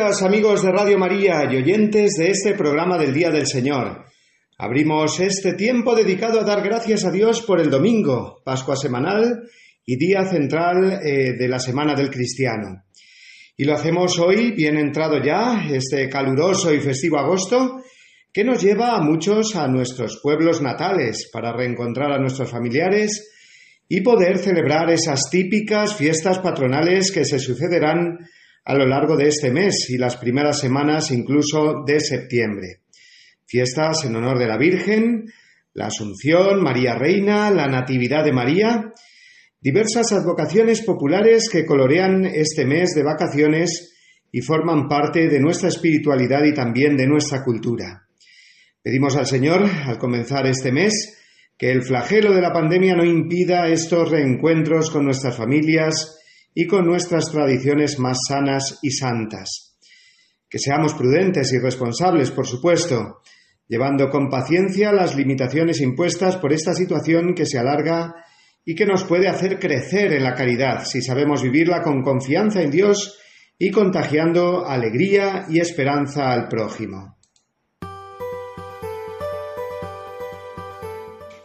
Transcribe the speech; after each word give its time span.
Amigos 0.00 0.62
de 0.62 0.72
Radio 0.72 0.98
María 0.98 1.44
y 1.50 1.56
oyentes 1.56 2.14
de 2.16 2.30
este 2.30 2.54
programa 2.54 2.96
del 2.96 3.12
Día 3.12 3.30
del 3.30 3.46
Señor. 3.46 4.06
Abrimos 4.56 5.20
este 5.20 5.52
tiempo 5.52 5.94
dedicado 5.94 6.40
a 6.40 6.44
dar 6.44 6.62
gracias 6.62 7.04
a 7.04 7.10
Dios 7.10 7.42
por 7.42 7.60
el 7.60 7.68
domingo, 7.68 8.40
Pascua 8.42 8.74
semanal 8.74 9.42
y 9.84 9.96
día 9.96 10.24
central 10.24 11.00
eh, 11.04 11.34
de 11.38 11.46
la 11.48 11.58
Semana 11.58 11.94
del 11.94 12.10
Cristiano. 12.10 12.84
Y 13.54 13.64
lo 13.64 13.74
hacemos 13.74 14.18
hoy, 14.18 14.52
bien 14.52 14.78
entrado 14.78 15.22
ya, 15.22 15.62
este 15.70 16.08
caluroso 16.08 16.72
y 16.72 16.80
festivo 16.80 17.18
agosto, 17.18 17.82
que 18.32 18.44
nos 18.44 18.62
lleva 18.62 18.96
a 18.96 19.02
muchos 19.02 19.54
a 19.56 19.68
nuestros 19.68 20.20
pueblos 20.22 20.62
natales 20.62 21.28
para 21.30 21.52
reencontrar 21.52 22.12
a 22.12 22.18
nuestros 22.18 22.50
familiares 22.50 23.30
y 23.88 24.00
poder 24.00 24.38
celebrar 24.38 24.90
esas 24.90 25.28
típicas 25.30 25.94
fiestas 25.94 26.38
patronales 26.38 27.12
que 27.12 27.26
se 27.26 27.38
sucederán 27.38 28.18
a 28.64 28.74
lo 28.74 28.86
largo 28.86 29.16
de 29.16 29.28
este 29.28 29.50
mes 29.50 29.90
y 29.90 29.98
las 29.98 30.16
primeras 30.16 30.60
semanas 30.60 31.10
incluso 31.10 31.82
de 31.86 32.00
septiembre. 32.00 32.80
Fiestas 33.44 34.04
en 34.04 34.16
honor 34.16 34.38
de 34.38 34.46
la 34.46 34.56
Virgen, 34.56 35.24
la 35.74 35.86
Asunción, 35.86 36.62
María 36.62 36.94
Reina, 36.94 37.50
la 37.50 37.66
Natividad 37.66 38.24
de 38.24 38.32
María, 38.32 38.92
diversas 39.60 40.12
advocaciones 40.12 40.82
populares 40.82 41.48
que 41.50 41.66
colorean 41.66 42.24
este 42.24 42.64
mes 42.64 42.94
de 42.94 43.02
vacaciones 43.02 43.94
y 44.30 44.40
forman 44.40 44.88
parte 44.88 45.28
de 45.28 45.40
nuestra 45.40 45.68
espiritualidad 45.68 46.44
y 46.44 46.54
también 46.54 46.96
de 46.96 47.06
nuestra 47.06 47.44
cultura. 47.44 48.08
Pedimos 48.82 49.16
al 49.16 49.26
Señor, 49.26 49.64
al 49.86 49.98
comenzar 49.98 50.46
este 50.46 50.72
mes, 50.72 51.18
que 51.56 51.70
el 51.70 51.82
flagelo 51.82 52.32
de 52.32 52.40
la 52.40 52.52
pandemia 52.52 52.96
no 52.96 53.04
impida 53.04 53.68
estos 53.68 54.10
reencuentros 54.10 54.90
con 54.90 55.04
nuestras 55.04 55.36
familias, 55.36 56.21
y 56.54 56.66
con 56.66 56.86
nuestras 56.86 57.30
tradiciones 57.30 57.98
más 57.98 58.18
sanas 58.28 58.78
y 58.82 58.90
santas. 58.90 59.76
Que 60.48 60.58
seamos 60.58 60.94
prudentes 60.94 61.52
y 61.52 61.58
responsables, 61.58 62.30
por 62.30 62.46
supuesto, 62.46 63.22
llevando 63.68 64.10
con 64.10 64.28
paciencia 64.28 64.92
las 64.92 65.16
limitaciones 65.16 65.80
impuestas 65.80 66.36
por 66.36 66.52
esta 66.52 66.74
situación 66.74 67.34
que 67.34 67.46
se 67.46 67.58
alarga 67.58 68.14
y 68.64 68.74
que 68.74 68.86
nos 68.86 69.04
puede 69.04 69.28
hacer 69.28 69.58
crecer 69.58 70.12
en 70.12 70.22
la 70.22 70.34
caridad 70.34 70.84
si 70.84 71.00
sabemos 71.00 71.42
vivirla 71.42 71.82
con 71.82 72.02
confianza 72.02 72.62
en 72.62 72.70
Dios 72.70 73.18
y 73.58 73.70
contagiando 73.70 74.66
alegría 74.66 75.46
y 75.48 75.60
esperanza 75.60 76.32
al 76.32 76.48
prójimo. 76.48 77.16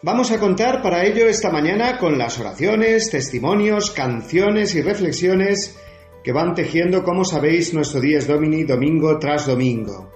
Vamos 0.03 0.31
a 0.31 0.39
contar 0.39 0.83
para 0.83 1.05
ello 1.05 1.27
esta 1.27 1.49
mañana 1.49 1.97
con 1.97 2.19
las 2.19 2.39
oraciones, 2.39 3.09
testimonios, 3.09 3.89
canciones 3.89 4.75
y 4.75 4.83
reflexiones 4.83 5.75
que 6.23 6.31
van 6.31 6.53
tejiendo, 6.53 7.03
como 7.03 7.25
sabéis, 7.25 7.73
nuestro 7.73 7.99
Dies 7.99 8.27
Domini 8.27 8.63
domingo 8.63 9.17
tras 9.17 9.47
domingo. 9.47 10.11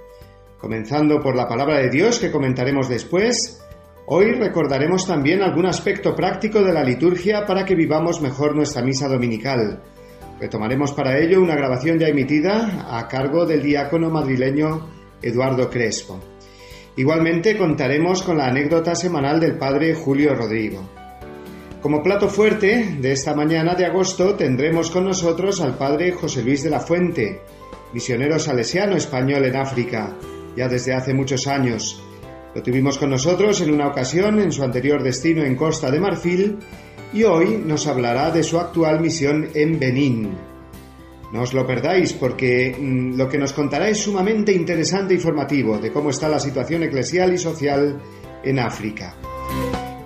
Comenzando 0.60 1.20
por 1.20 1.36
la 1.36 1.48
palabra 1.48 1.80
de 1.80 1.90
Dios 1.90 2.20
que 2.20 2.30
comentaremos 2.30 2.90
después, 2.90 3.60
hoy 4.06 4.34
recordaremos 4.34 5.08
también 5.08 5.42
algún 5.42 5.66
aspecto 5.66 6.16
práctico 6.16 6.62
de 6.62 6.74
la 6.74 6.84
liturgia 6.84 7.48
para 7.48 7.66
que 7.66 7.74
vivamos 7.74 8.22
mejor 8.22 8.56
nuestra 8.56 8.84
misa 8.84 9.08
dominical. 9.08 9.82
Retomaremos 10.40 10.94
para 10.94 11.18
ello 11.18 11.42
una 11.42 11.56
grabación 11.56 11.98
ya 11.98 12.08
emitida 12.08 12.86
a 12.88 13.08
cargo 13.08 13.48
del 13.48 13.64
diácono 13.64 14.12
madrileño 14.12 14.88
Eduardo 15.24 15.72
Crespo. 15.72 16.31
Igualmente 17.02 17.58
contaremos 17.58 18.22
con 18.22 18.38
la 18.38 18.46
anécdota 18.46 18.94
semanal 18.94 19.40
del 19.40 19.58
padre 19.58 19.96
Julio 19.96 20.36
Rodrigo. 20.36 20.88
Como 21.82 22.04
plato 22.04 22.30
fuerte 22.30 22.96
de 23.00 23.12
esta 23.12 23.34
mañana 23.34 23.74
de 23.74 23.88
agosto 23.88 24.36
tendremos 24.36 24.92
con 24.92 25.06
nosotros 25.06 25.62
al 25.62 25.80
padre 25.80 26.12
José 26.12 26.44
Luis 26.44 26.62
de 26.62 26.70
la 26.70 26.80
Fuente, 26.80 27.42
misionero 27.92 28.38
salesiano 28.38 28.96
español 28.96 29.44
en 29.46 29.56
África, 29.56 30.16
ya 30.56 30.68
desde 30.68 30.94
hace 30.94 31.16
muchos 31.16 31.48
años. 31.48 32.04
Lo 32.54 32.62
tuvimos 32.62 33.00
con 33.00 33.10
nosotros 33.10 33.62
en 33.62 33.74
una 33.74 33.88
ocasión 33.88 34.40
en 34.40 34.52
su 34.52 34.62
anterior 34.62 35.02
destino 35.02 35.44
en 35.44 35.56
Costa 35.56 35.90
de 35.90 36.00
Marfil 36.00 36.60
y 37.14 37.24
hoy 37.24 37.64
nos 37.66 37.88
hablará 37.88 38.30
de 38.30 38.44
su 38.44 38.60
actual 38.60 39.02
misión 39.02 39.50
en 39.56 39.80
Benín. 39.80 40.51
No 41.32 41.44
os 41.44 41.54
lo 41.54 41.66
perdáis 41.66 42.14
porque 42.14 42.76
mm, 42.78 43.16
lo 43.16 43.30
que 43.30 43.38
nos 43.38 43.54
contará 43.54 43.88
es 43.88 44.00
sumamente 44.00 44.52
interesante 44.52 45.14
e 45.14 45.18
informativo 45.18 45.80
de 45.80 45.92
cómo 45.92 46.10
está 46.10 46.28
la 46.28 46.40
situación 46.40 46.84
eclesial 46.84 47.34
y 47.34 47.38
social 47.38 48.02
en 48.44 48.60
África. 48.60 49.16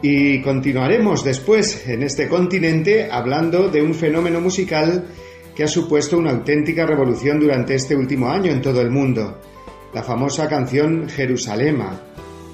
Y 0.01 0.41
continuaremos 0.41 1.23
después 1.23 1.87
en 1.87 2.03
este 2.03 2.27
continente 2.27 3.09
hablando 3.09 3.69
de 3.69 3.81
un 3.81 3.95
fenómeno 3.95 4.39
musical 4.39 5.07
que 5.55 5.63
ha 5.63 5.67
supuesto 5.67 6.17
una 6.17 6.31
auténtica 6.31 6.85
revolución 6.85 7.39
durante 7.39 7.73
este 7.73 7.95
último 7.95 8.29
año 8.29 8.51
en 8.51 8.61
todo 8.61 8.81
el 8.81 8.91
mundo, 8.91 9.39
la 9.93 10.03
famosa 10.03 10.47
canción 10.47 11.09
Jerusalema 11.09 12.01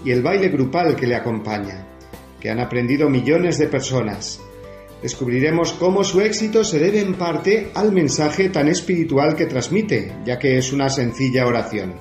y 0.06 0.12
el 0.12 0.22
baile 0.22 0.50
grupal 0.50 0.96
que 0.96 1.08
le 1.08 1.16
acompaña, 1.16 1.88
que 2.40 2.50
han 2.50 2.60
aprendido 2.60 3.10
millones 3.10 3.58
de 3.58 3.68
personas 3.68 4.40
descubriremos 5.01 5.73
cómo 5.73 6.03
su 6.03 6.22
éxito 6.22 6.63
se 6.63 6.79
debe 6.79 7.00
en 7.00 7.16
parte 7.16 7.72
al 7.73 7.91
mensaje 7.91 8.50
tan 8.50 8.67
espiritual 8.67 9.35
que 9.35 9.45
transmite, 9.45 10.13
ya 10.25 10.38
que 10.38 10.57
es 10.57 10.72
una 10.72 10.89
sencilla 10.89 11.45
oración. 11.45 11.95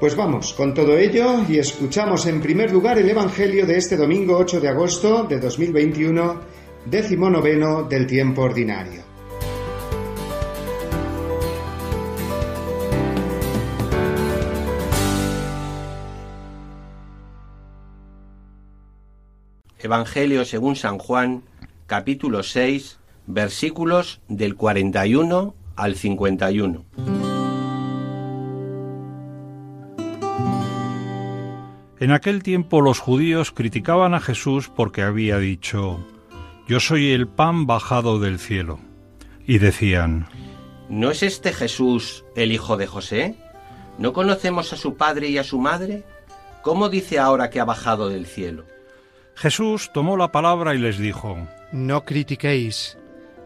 Pues 0.00 0.16
vamos 0.16 0.52
con 0.52 0.74
todo 0.74 0.98
ello 0.98 1.44
y 1.48 1.58
escuchamos 1.58 2.26
en 2.26 2.40
primer 2.40 2.72
lugar 2.72 2.98
el 2.98 3.08
Evangelio 3.08 3.64
de 3.66 3.78
este 3.78 3.96
domingo 3.96 4.36
8 4.36 4.60
de 4.60 4.68
agosto 4.68 5.24
de 5.24 5.40
2021, 5.40 6.40
décimo 6.86 7.30
noveno 7.30 7.84
del 7.84 8.06
tiempo 8.06 8.42
ordinario. 8.42 9.14
Evangelio 19.84 20.46
según 20.46 20.76
San 20.76 20.98
Juan, 20.98 21.42
capítulo 21.96 22.42
6, 22.42 22.98
versículos 23.28 24.20
del 24.26 24.56
41 24.56 25.54
al 25.76 25.94
51. 25.94 26.84
En 32.00 32.10
aquel 32.10 32.42
tiempo 32.42 32.80
los 32.80 32.98
judíos 32.98 33.52
criticaban 33.52 34.12
a 34.12 34.18
Jesús 34.18 34.68
porque 34.74 35.02
había 35.02 35.38
dicho, 35.38 36.04
Yo 36.66 36.80
soy 36.80 37.12
el 37.12 37.28
pan 37.28 37.64
bajado 37.68 38.18
del 38.18 38.40
cielo. 38.40 38.80
Y 39.46 39.58
decían, 39.58 40.26
¿No 40.88 41.12
es 41.12 41.22
este 41.22 41.52
Jesús 41.52 42.24
el 42.34 42.50
hijo 42.50 42.76
de 42.76 42.88
José? 42.88 43.36
¿No 43.98 44.12
conocemos 44.12 44.72
a 44.72 44.76
su 44.76 44.96
padre 44.96 45.28
y 45.28 45.38
a 45.38 45.44
su 45.44 45.60
madre? 45.60 46.02
¿Cómo 46.62 46.88
dice 46.88 47.20
ahora 47.20 47.50
que 47.50 47.60
ha 47.60 47.64
bajado 47.64 48.08
del 48.08 48.26
cielo? 48.26 48.73
Jesús 49.36 49.90
tomó 49.92 50.16
la 50.16 50.30
palabra 50.30 50.74
y 50.74 50.78
les 50.78 50.98
dijo, 50.98 51.36
no 51.72 52.04
critiquéis. 52.04 52.96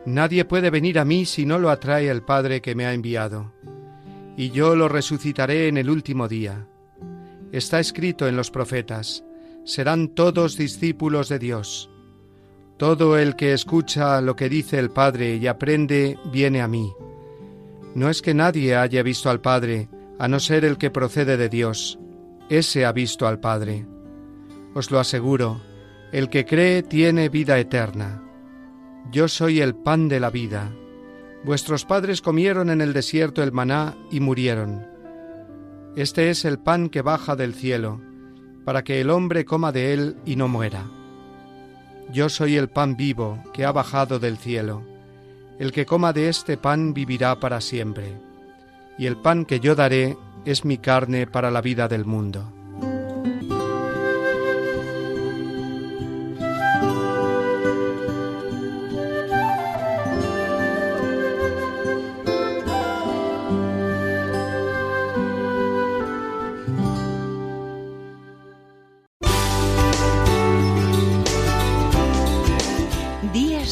Nadie 0.04 0.44
puede 0.44 0.70
venir 0.70 0.98
a 0.98 1.04
mí 1.04 1.24
si 1.24 1.46
no 1.46 1.58
lo 1.58 1.70
atrae 1.70 2.08
el 2.08 2.22
Padre 2.22 2.60
que 2.60 2.74
me 2.74 2.86
ha 2.86 2.92
enviado. 2.92 3.52
Y 4.36 4.50
yo 4.50 4.76
lo 4.76 4.88
resucitaré 4.88 5.68
en 5.68 5.78
el 5.78 5.90
último 5.90 6.28
día. 6.28 6.66
Está 7.52 7.80
escrito 7.80 8.28
en 8.28 8.36
los 8.36 8.50
profetas, 8.50 9.24
serán 9.64 10.08
todos 10.08 10.56
discípulos 10.56 11.28
de 11.28 11.38
Dios. 11.38 11.90
Todo 12.76 13.18
el 13.18 13.34
que 13.34 13.52
escucha 13.52 14.20
lo 14.20 14.36
que 14.36 14.48
dice 14.48 14.78
el 14.78 14.90
Padre 14.90 15.36
y 15.36 15.46
aprende, 15.46 16.18
viene 16.30 16.60
a 16.60 16.68
mí. 16.68 16.92
No 17.94 18.10
es 18.10 18.22
que 18.22 18.34
nadie 18.34 18.76
haya 18.76 19.02
visto 19.02 19.30
al 19.30 19.40
Padre, 19.40 19.88
a 20.18 20.28
no 20.28 20.38
ser 20.38 20.64
el 20.64 20.78
que 20.78 20.90
procede 20.90 21.36
de 21.36 21.48
Dios. 21.48 21.98
Ese 22.50 22.84
ha 22.84 22.92
visto 22.92 23.26
al 23.26 23.40
Padre. 23.40 23.86
Os 24.74 24.90
lo 24.90 25.00
aseguro, 25.00 25.60
el 26.12 26.30
que 26.30 26.46
cree 26.46 26.82
tiene 26.82 27.28
vida 27.28 27.58
eterna. 27.58 28.22
Yo 29.10 29.28
soy 29.28 29.60
el 29.60 29.74
pan 29.74 30.08
de 30.08 30.20
la 30.20 30.30
vida. 30.30 30.72
Vuestros 31.44 31.84
padres 31.84 32.22
comieron 32.22 32.70
en 32.70 32.80
el 32.80 32.92
desierto 32.92 33.42
el 33.42 33.52
maná 33.52 33.94
y 34.10 34.20
murieron. 34.20 34.86
Este 35.96 36.30
es 36.30 36.44
el 36.44 36.58
pan 36.58 36.88
que 36.88 37.02
baja 37.02 37.36
del 37.36 37.54
cielo, 37.54 38.00
para 38.64 38.84
que 38.84 39.00
el 39.00 39.10
hombre 39.10 39.44
coma 39.44 39.72
de 39.72 39.92
él 39.92 40.16
y 40.24 40.36
no 40.36 40.48
muera. 40.48 40.84
Yo 42.10 42.28
soy 42.28 42.56
el 42.56 42.68
pan 42.68 42.96
vivo 42.96 43.42
que 43.52 43.64
ha 43.64 43.72
bajado 43.72 44.18
del 44.18 44.38
cielo. 44.38 44.82
El 45.58 45.72
que 45.72 45.84
coma 45.84 46.12
de 46.12 46.28
este 46.28 46.56
pan 46.56 46.94
vivirá 46.94 47.38
para 47.38 47.60
siempre. 47.60 48.14
Y 48.98 49.06
el 49.06 49.16
pan 49.16 49.44
que 49.44 49.60
yo 49.60 49.74
daré 49.74 50.16
es 50.44 50.64
mi 50.64 50.78
carne 50.78 51.26
para 51.26 51.50
la 51.50 51.60
vida 51.60 51.88
del 51.88 52.04
mundo. 52.04 52.57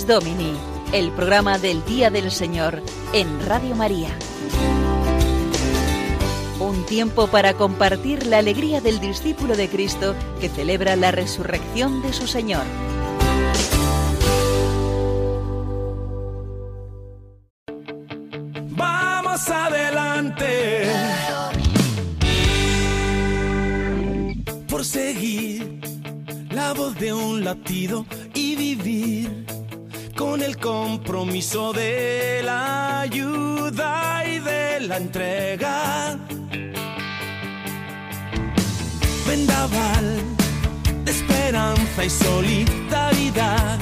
Domini, 0.07 0.53
el 0.93 1.11
programa 1.11 1.59
del 1.59 1.85
Día 1.85 2.11
del 2.11 2.31
Señor 2.31 2.81
en 3.13 3.45
Radio 3.45 3.75
María. 3.75 4.09
Un 6.61 6.87
tiempo 6.87 7.27
para 7.27 7.55
compartir 7.55 8.25
la 8.27 8.39
alegría 8.39 8.81
del 8.81 9.01
discípulo 9.01 9.57
de 9.57 9.69
Cristo 9.69 10.15
que 10.41 10.49
celebra 10.49 10.95
la 10.95 11.11
resurrección 11.11 12.03
de 12.03 12.13
su 12.13 12.29
Señor. 12.29 12.63
Vamos 18.71 19.49
adelante. 19.49 20.89
Por 24.69 24.85
seguir 24.85 25.81
la 26.51 26.75
voz 26.75 26.95
de 26.97 27.13
un 27.13 27.43
latido 27.43 28.07
y 28.35 28.55
vivir 28.55 29.46
con 30.17 30.43
el 30.43 30.57
compromiso 30.57 31.73
de 31.73 32.41
la 32.43 33.01
ayuda 33.01 34.23
y 34.27 34.39
de 34.39 34.81
la 34.81 34.97
entrega. 34.97 36.19
Vendaval 39.27 40.23
de 41.05 41.11
esperanza 41.11 42.05
y 42.05 42.11
solidaridad 42.11 43.79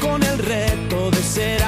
con 0.00 0.22
el 0.22 0.38
reto 0.38 1.10
de 1.10 1.22
ser 1.22 1.63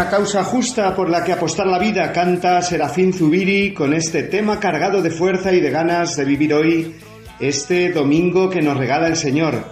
Una 0.00 0.08
causa 0.08 0.44
justa 0.44 0.96
por 0.96 1.10
la 1.10 1.22
que 1.22 1.34
apostar 1.34 1.66
la 1.66 1.78
vida, 1.78 2.10
canta 2.10 2.62
Serafín 2.62 3.12
Zubiri 3.12 3.74
con 3.74 3.92
este 3.92 4.22
tema 4.22 4.58
cargado 4.58 5.02
de 5.02 5.10
fuerza 5.10 5.52
y 5.52 5.60
de 5.60 5.68
ganas 5.68 6.16
de 6.16 6.24
vivir 6.24 6.54
hoy, 6.54 6.94
este 7.38 7.92
domingo 7.92 8.48
que 8.48 8.62
nos 8.62 8.78
regala 8.78 9.08
el 9.08 9.16
Señor. 9.16 9.62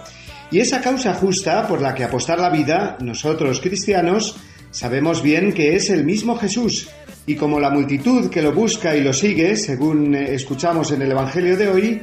Y 0.51 0.59
esa 0.59 0.81
causa 0.81 1.15
justa 1.15 1.67
por 1.67 1.81
la 1.81 1.95
que 1.95 2.03
apostar 2.03 2.39
la 2.39 2.51
vida, 2.51 2.95
nosotros 3.01 3.59
cristianos, 3.59 4.37
sabemos 4.69 5.23
bien 5.23 5.51
que 5.51 5.75
es 5.75 5.89
el 5.89 6.05
mismo 6.05 6.37
Jesús. 6.37 6.87
Y 7.25 7.33
como 7.33 7.59
la 7.59 7.71
multitud 7.71 8.29
que 8.29 8.43
lo 8.43 8.53
busca 8.53 8.95
y 8.95 9.01
lo 9.01 9.13
sigue, 9.13 9.55
según 9.55 10.13
escuchamos 10.13 10.91
en 10.91 11.01
el 11.01 11.11
Evangelio 11.11 11.57
de 11.57 11.69
hoy, 11.69 12.01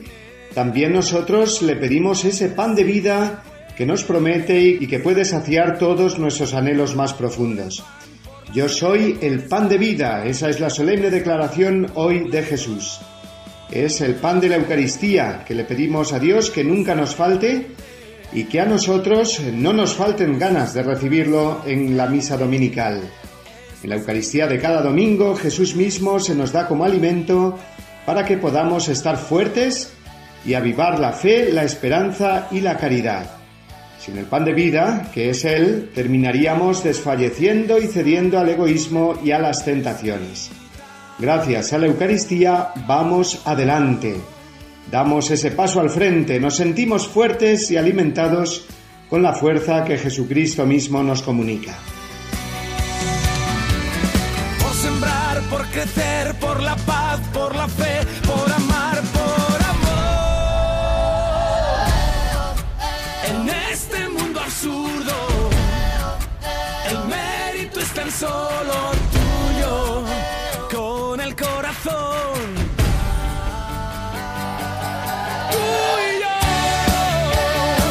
también 0.53 0.93
nosotros 0.93 1.63
le 1.63 1.77
pedimos 1.77 2.25
ese 2.25 2.49
pan 2.49 2.75
de 2.75 2.83
vida 2.83 3.45
que 3.77 3.87
nos 3.87 4.03
promete 4.03 4.61
y 4.61 4.85
que 4.89 4.99
puede 4.99 5.25
saciar 5.25 5.79
todos 5.79 6.19
nuestros 6.19 6.55
anhelos 6.55 6.97
más 6.97 7.15
profundos. 7.15 7.85
Yo 8.57 8.71
soy 8.71 9.19
el 9.21 9.41
pan 9.41 9.69
de 9.69 9.77
vida, 9.77 10.25
esa 10.25 10.49
es 10.49 10.61
la 10.61 10.71
solemne 10.71 11.11
declaración 11.11 11.91
hoy 11.93 12.31
de 12.31 12.43
Jesús. 12.43 13.01
Es 13.71 14.01
el 14.01 14.15
pan 14.15 14.41
de 14.41 14.49
la 14.49 14.57
Eucaristía 14.57 15.45
que 15.47 15.55
le 15.55 15.65
pedimos 15.65 16.15
a 16.15 16.19
Dios 16.19 16.51
que 16.51 16.65
nunca 16.65 16.95
nos 16.95 17.15
falte 17.15 17.67
y 18.33 18.45
que 18.45 18.63
a 18.63 18.65
nosotros 18.65 19.43
no 19.53 19.75
nos 19.75 19.95
falten 19.95 20.39
ganas 20.39 20.73
de 20.73 20.85
recibirlo 20.85 21.61
en 21.67 21.99
la 21.99 22.07
misa 22.07 22.39
dominical. 22.39 23.03
En 23.83 23.91
la 23.91 23.97
Eucaristía 23.97 24.47
de 24.47 24.59
cada 24.59 24.81
domingo 24.81 25.37
Jesús 25.37 25.77
mismo 25.77 26.19
se 26.19 26.35
nos 26.35 26.51
da 26.51 26.67
como 26.67 26.87
alimento 26.87 27.59
para 28.07 28.25
que 28.25 28.39
podamos 28.39 28.89
estar 28.89 29.19
fuertes 29.19 29.93
y 30.47 30.55
avivar 30.55 30.99
la 30.99 31.13
fe, 31.13 31.53
la 31.53 31.65
esperanza 31.65 32.49
y 32.51 32.63
la 32.63 32.79
caridad. 32.79 33.36
Sin 34.07 34.19
el 34.19 34.27
pan 34.27 34.45
de 34.45 34.55
vida, 34.55 35.11
que 35.13 35.31
es 35.31 35.45
Él, 35.45 35.91
terminaríamos 35.93 36.85
desfalleciendo 36.85 37.77
y 37.79 37.89
cediendo 37.89 38.39
al 38.39 38.49
egoísmo 38.49 39.19
y 39.25 39.33
a 39.33 39.41
las 39.41 39.65
tentaciones. 39.65 40.49
Gracias 41.19 41.73
a 41.73 41.79
la 41.79 41.87
Eucaristía 41.87 42.69
vamos 42.87 43.43
adelante. 43.45 44.15
Damos 44.93 45.33
ese 45.33 45.51
paso 45.51 45.81
al 45.81 45.91
frente, 45.91 46.39
nos 46.39 46.55
sentimos 46.55 47.09
fuertes 47.09 47.69
y 47.73 47.79
alimentados 47.79 48.67
con 49.11 49.25
la 49.25 49.33
fuerza 49.33 49.85
que 49.85 49.99
Jesucristo 49.99 50.65
mismo 50.65 51.03
nos 51.03 51.23
comunica. 51.23 51.77
Por 54.63 54.73
sembrar, 54.73 55.41
por 55.51 55.67
crecer, 55.67 56.33
por 56.39 56.63
la 56.63 56.77
paz, 56.77 57.21
por 57.35 57.57
la 57.57 57.67
fe, 57.67 58.07
por 58.25 58.46
solo 68.19 68.93
tuyo, 69.13 70.05
con 70.73 71.21
el 71.21 71.37
corazón. 71.37 72.39
Tú 75.53 75.67
y 76.01 76.21
yo, 76.23 76.37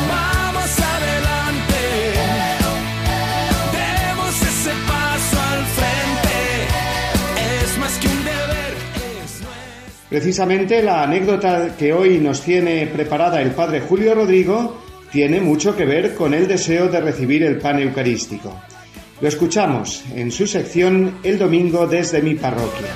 vamos 0.10 0.80
adelante, 0.96 1.82
demos 3.78 4.42
ese 4.42 4.74
paso 4.88 5.38
al 5.52 5.64
frente, 5.78 6.38
es 7.64 7.78
más 7.78 7.98
que 8.00 8.08
un 8.08 8.24
deber, 8.24 8.74
es 9.24 9.44
Precisamente 10.10 10.82
la 10.82 11.04
anécdota 11.04 11.76
que 11.78 11.94
hoy 11.94 12.18
nos 12.18 12.42
tiene 12.42 12.88
preparada 12.88 13.42
el 13.42 13.52
padre 13.52 13.82
Julio 13.82 14.16
Rodrigo 14.16 14.82
tiene 15.12 15.40
mucho 15.40 15.76
que 15.76 15.86
ver 15.86 16.16
con 16.16 16.34
el 16.34 16.48
deseo 16.48 16.88
de 16.88 17.00
recibir 17.00 17.44
el 17.44 17.60
pan 17.60 17.80
eucarístico. 17.80 18.60
Lo 19.22 19.30
escuchamos 19.30 20.04
en 20.14 20.30
su 20.30 20.46
sección 20.46 21.20
El 21.24 21.40
Domingo 21.40 21.88
desde 21.88 22.22
mi 22.22 22.36
parroquia. 22.36 22.90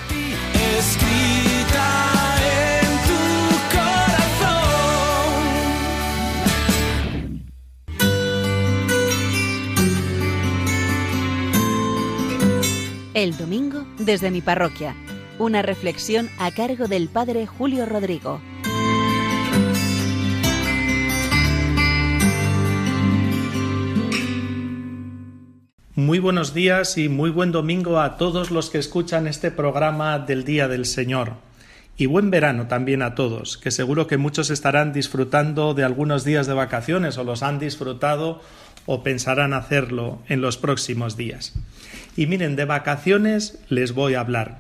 El 13.14 13.38
Domingo 13.38 13.86
desde 13.98 14.30
mi 14.30 14.42
parroquia. 14.42 14.96
Una 15.40 15.62
reflexión 15.62 16.30
a 16.38 16.52
cargo 16.52 16.90
del 16.90 17.08
Padre 17.08 17.48
Julio 17.48 17.86
Rodrigo. 17.86 18.42
Muy 26.00 26.20
buenos 26.20 26.54
días 26.54 26.98
y 26.98 27.10
muy 27.10 27.30
buen 27.30 27.52
domingo 27.52 28.00
a 28.00 28.16
todos 28.16 28.52
los 28.52 28.70
que 28.70 28.78
escuchan 28.78 29.28
este 29.28 29.52
programa 29.52 30.18
del 30.18 30.46
Día 30.46 30.70
del 30.70 30.86
Señor. 30.86 31.34
Y 31.98 32.06
buen 32.06 32.32
verano 32.32 32.68
también 32.68 33.02
a 33.02 33.16
todos, 33.16 33.58
que 33.58 33.70
seguro 33.70 34.08
que 34.08 34.16
muchos 34.16 34.50
estarán 34.50 34.94
disfrutando 34.94 35.74
de 35.74 35.84
algunos 35.84 36.24
días 36.24 36.48
de 36.48 36.54
vacaciones 36.54 37.18
o 37.18 37.26
los 37.26 37.44
han 37.44 37.60
disfrutado 37.60 38.42
o 38.86 39.04
pensarán 39.04 39.54
hacerlo 39.54 40.22
en 40.30 40.40
los 40.40 40.56
próximos 40.56 41.18
días. 41.18 41.52
Y 42.16 42.28
miren, 42.28 42.56
de 42.56 42.64
vacaciones 42.64 43.60
les 43.68 43.92
voy 43.92 44.14
a 44.14 44.22
hablar, 44.22 44.60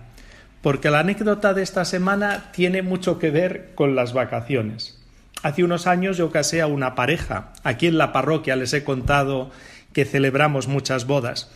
porque 0.61 0.91
la 0.91 0.99
anécdota 0.99 1.53
de 1.53 1.63
esta 1.63 1.85
semana 1.85 2.51
tiene 2.51 2.81
mucho 2.81 3.17
que 3.17 3.31
ver 3.31 3.71
con 3.75 3.95
las 3.95 4.11
vacaciones. 4.11 4.99
Hace 5.41 5.63
unos 5.63 5.87
años 5.87 6.17
yo 6.17 6.31
casé 6.31 6.61
a 6.61 6.67
una 6.67 6.95
pareja. 6.95 7.53
Aquí 7.63 7.87
en 7.87 7.97
la 7.97 8.11
parroquia 8.11 8.57
les 8.57 8.73
he 8.73 8.83
contado 8.83 9.51
que 9.93 10.05
celebramos 10.05 10.67
muchas 10.67 11.05
bodas. 11.05 11.51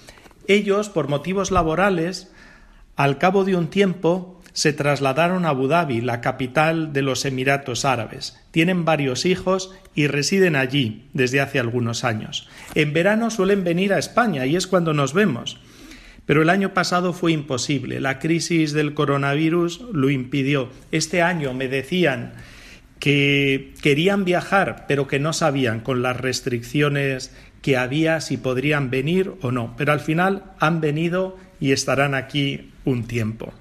Ellos, 0.47 0.89
por 0.89 1.07
motivos 1.07 1.51
laborales, 1.51 2.31
al 2.95 3.17
cabo 3.17 3.43
de 3.43 3.55
un 3.55 3.67
tiempo 3.67 4.41
se 4.53 4.71
trasladaron 4.71 5.45
a 5.45 5.49
Abu 5.49 5.67
Dhabi, 5.67 6.01
la 6.01 6.21
capital 6.21 6.93
de 6.93 7.01
los 7.01 7.25
Emiratos 7.25 7.85
Árabes. 7.85 8.39
Tienen 8.51 8.85
varios 8.85 9.25
hijos 9.25 9.71
y 9.95 10.07
residen 10.07 10.55
allí 10.55 11.09
desde 11.13 11.41
hace 11.41 11.59
algunos 11.59 12.03
años. 12.03 12.47
En 12.75 12.93
verano 12.93 13.31
suelen 13.31 13.63
venir 13.63 13.93
a 13.93 13.99
España 13.99 14.45
y 14.45 14.55
es 14.55 14.67
cuando 14.67 14.93
nos 14.93 15.13
vemos. 15.13 15.59
Pero 16.25 16.41
el 16.41 16.49
año 16.49 16.73
pasado 16.73 17.13
fue 17.13 17.31
imposible. 17.31 17.99
La 17.99 18.19
crisis 18.19 18.73
del 18.73 18.93
coronavirus 18.93 19.81
lo 19.91 20.09
impidió. 20.09 20.69
Este 20.91 21.21
año 21.21 21.53
me 21.53 21.67
decían 21.67 22.33
que 22.99 23.73
querían 23.81 24.23
viajar, 24.23 24.85
pero 24.87 25.07
que 25.07 25.19
no 25.19 25.33
sabían 25.33 25.81
con 25.81 26.01
las 26.01 26.15
restricciones 26.15 27.35
que 27.63 27.77
había 27.77 28.21
si 28.21 28.37
podrían 28.37 28.91
venir 28.91 29.33
o 29.41 29.51
no. 29.51 29.73
Pero 29.77 29.93
al 29.93 30.01
final 30.01 30.43
han 30.59 30.81
venido 30.81 31.37
y 31.59 31.71
estarán 31.71 32.13
aquí 32.13 32.73
un 32.85 33.07
tiempo. 33.07 33.53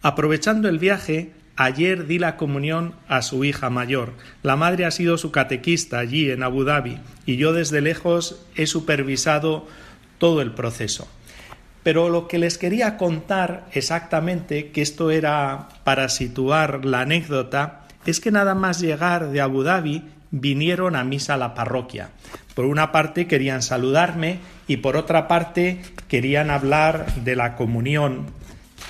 Aprovechando 0.00 0.68
el 0.68 0.78
viaje, 0.78 1.32
ayer 1.54 2.06
di 2.06 2.18
la 2.18 2.36
comunión 2.36 2.94
a 3.06 3.20
su 3.20 3.44
hija 3.44 3.68
mayor. 3.68 4.14
La 4.42 4.56
madre 4.56 4.86
ha 4.86 4.90
sido 4.90 5.18
su 5.18 5.30
catequista 5.30 5.98
allí 5.98 6.30
en 6.30 6.42
Abu 6.42 6.64
Dhabi 6.64 6.98
y 7.26 7.36
yo 7.36 7.52
desde 7.52 7.82
lejos 7.82 8.46
he 8.56 8.66
supervisado 8.66 9.68
todo 10.16 10.40
el 10.40 10.52
proceso. 10.52 11.06
Pero 11.82 12.08
lo 12.08 12.26
que 12.26 12.38
les 12.38 12.56
quería 12.56 12.96
contar 12.96 13.66
exactamente, 13.72 14.70
que 14.70 14.80
esto 14.80 15.10
era 15.10 15.68
para 15.84 16.08
situar 16.08 16.86
la 16.86 17.02
anécdota, 17.02 17.86
es 18.06 18.20
que 18.20 18.30
nada 18.30 18.54
más 18.54 18.80
llegar 18.80 19.30
de 19.30 19.42
Abu 19.42 19.62
Dhabi 19.62 20.04
vinieron 20.30 20.96
a 20.96 21.04
misa 21.04 21.34
a 21.34 21.38
la 21.38 21.54
parroquia. 21.54 22.10
Por 22.54 22.64
una 22.64 22.92
parte 22.92 23.26
querían 23.26 23.62
saludarme 23.62 24.38
y 24.66 24.78
por 24.78 24.96
otra 24.96 25.28
parte 25.28 25.80
querían 26.08 26.50
hablar 26.50 27.14
de 27.14 27.36
la 27.36 27.56
comunión 27.56 28.26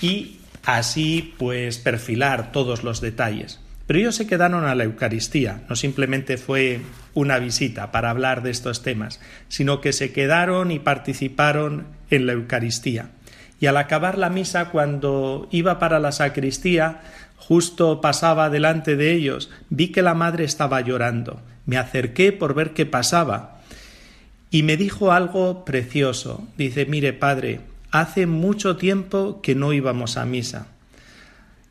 y 0.00 0.38
así 0.64 1.34
pues 1.38 1.78
perfilar 1.78 2.52
todos 2.52 2.84
los 2.84 3.00
detalles. 3.00 3.60
Pero 3.86 4.00
ellos 4.00 4.16
se 4.16 4.26
quedaron 4.26 4.66
a 4.66 4.74
la 4.74 4.84
Eucaristía, 4.84 5.62
no 5.68 5.74
simplemente 5.74 6.36
fue 6.36 6.82
una 7.14 7.38
visita 7.38 7.90
para 7.90 8.10
hablar 8.10 8.42
de 8.42 8.50
estos 8.50 8.82
temas, 8.82 9.18
sino 9.48 9.80
que 9.80 9.94
se 9.94 10.12
quedaron 10.12 10.70
y 10.70 10.78
participaron 10.78 11.86
en 12.10 12.26
la 12.26 12.34
Eucaristía. 12.34 13.10
Y 13.60 13.66
al 13.66 13.76
acabar 13.78 14.18
la 14.18 14.28
misa, 14.28 14.66
cuando 14.66 15.48
iba 15.50 15.78
para 15.78 15.98
la 16.00 16.12
sacristía, 16.12 17.00
justo 17.38 18.00
pasaba 18.00 18.50
delante 18.50 18.96
de 18.96 19.14
ellos, 19.14 19.50
vi 19.70 19.88
que 19.88 20.02
la 20.02 20.14
madre 20.14 20.44
estaba 20.44 20.80
llorando. 20.82 21.40
Me 21.64 21.78
acerqué 21.78 22.32
por 22.32 22.54
ver 22.54 22.74
qué 22.74 22.84
pasaba. 22.84 23.60
Y 24.50 24.62
me 24.62 24.76
dijo 24.76 25.12
algo 25.12 25.64
precioso. 25.64 26.46
Dice, 26.56 26.86
mire, 26.86 27.12
padre, 27.12 27.60
Hace 27.90 28.26
mucho 28.26 28.76
tiempo 28.76 29.40
que 29.40 29.54
no 29.54 29.72
íbamos 29.72 30.18
a 30.18 30.26
misa. 30.26 30.66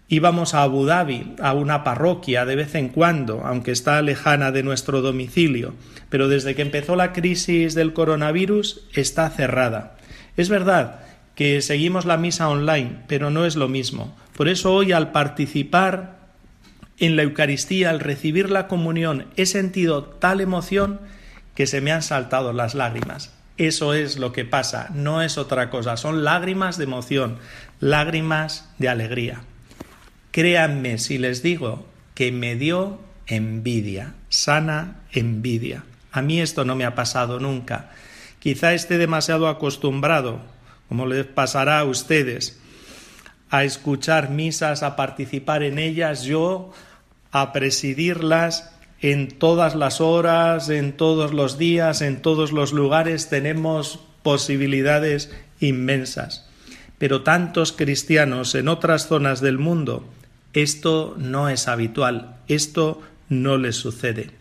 Íbamos 0.09 0.55
a 0.55 0.63
Abu 0.63 0.85
Dhabi, 0.85 1.35
a 1.39 1.53
una 1.53 1.83
parroquia 1.83 2.43
de 2.45 2.55
vez 2.55 2.73
en 2.73 2.89
cuando, 2.89 3.41
aunque 3.45 3.71
está 3.71 4.01
lejana 4.01 4.51
de 4.51 4.63
nuestro 4.63 5.01
domicilio, 5.01 5.75
pero 6.09 6.27
desde 6.27 6.55
que 6.55 6.63
empezó 6.63 6.95
la 6.95 7.13
crisis 7.13 7.75
del 7.75 7.93
coronavirus 7.93 8.87
está 8.95 9.29
cerrada. 9.29 9.95
Es 10.37 10.49
verdad 10.49 11.01
que 11.35 11.61
seguimos 11.61 12.05
la 12.05 12.17
misa 12.17 12.49
online, 12.49 13.03
pero 13.07 13.29
no 13.29 13.45
es 13.45 13.55
lo 13.55 13.67
mismo. 13.67 14.15
Por 14.37 14.49
eso 14.49 14.71
hoy 14.71 14.91
al 14.91 15.11
participar 15.11 16.19
en 16.99 17.15
la 17.15 17.23
Eucaristía, 17.23 17.89
al 17.89 17.99
recibir 17.99 18.51
la 18.51 18.67
comunión, 18.67 19.25
he 19.35 19.47
sentido 19.47 20.03
tal 20.03 20.41
emoción 20.41 21.01
que 21.55 21.65
se 21.65 21.81
me 21.81 21.91
han 21.91 22.03
saltado 22.03 22.53
las 22.53 22.75
lágrimas. 22.75 23.33
Eso 23.57 23.95
es 23.95 24.19
lo 24.19 24.33
que 24.33 24.45
pasa, 24.45 24.91
no 24.93 25.23
es 25.23 25.39
otra 25.39 25.71
cosa, 25.71 25.97
son 25.97 26.23
lágrimas 26.23 26.77
de 26.77 26.83
emoción, 26.83 27.39
lágrimas 27.79 28.69
de 28.77 28.89
alegría. 28.89 29.41
Créanme 30.29 30.99
si 30.99 31.17
les 31.17 31.41
digo 31.41 31.87
que 32.13 32.31
me 32.31 32.55
dio 32.55 32.99
envidia, 33.25 34.13
sana 34.29 34.97
envidia. 35.13 35.83
A 36.11 36.21
mí 36.21 36.39
esto 36.39 36.63
no 36.63 36.75
me 36.75 36.85
ha 36.85 36.93
pasado 36.93 37.39
nunca. 37.39 37.89
Quizá 38.37 38.75
esté 38.75 38.99
demasiado 38.99 39.47
acostumbrado, 39.47 40.41
como 40.89 41.07
les 41.07 41.25
pasará 41.25 41.79
a 41.79 41.85
ustedes, 41.85 42.59
a 43.49 43.63
escuchar 43.63 44.29
misas, 44.29 44.83
a 44.83 44.95
participar 44.95 45.63
en 45.63 45.79
ellas, 45.79 46.23
yo 46.23 46.71
a 47.31 47.53
presidirlas 47.53 48.71
en 49.01 49.27
todas 49.27 49.75
las 49.75 50.01
horas, 50.01 50.69
en 50.69 50.93
todos 50.93 51.33
los 51.33 51.57
días, 51.57 52.01
en 52.01 52.21
todos 52.21 52.51
los 52.51 52.73
lugares 52.73 53.29
tenemos 53.29 53.99
posibilidades 54.23 55.31
inmensas. 55.59 56.49
Pero 56.97 57.21
tantos 57.21 57.71
cristianos 57.71 58.55
en 58.55 58.67
otras 58.67 59.07
zonas 59.07 59.39
del 59.39 59.59
mundo, 59.59 60.05
esto 60.53 61.15
no 61.17 61.49
es 61.49 61.67
habitual, 61.67 62.37
esto 62.47 63.01
no 63.29 63.57
les 63.57 63.75
sucede. 63.75 64.31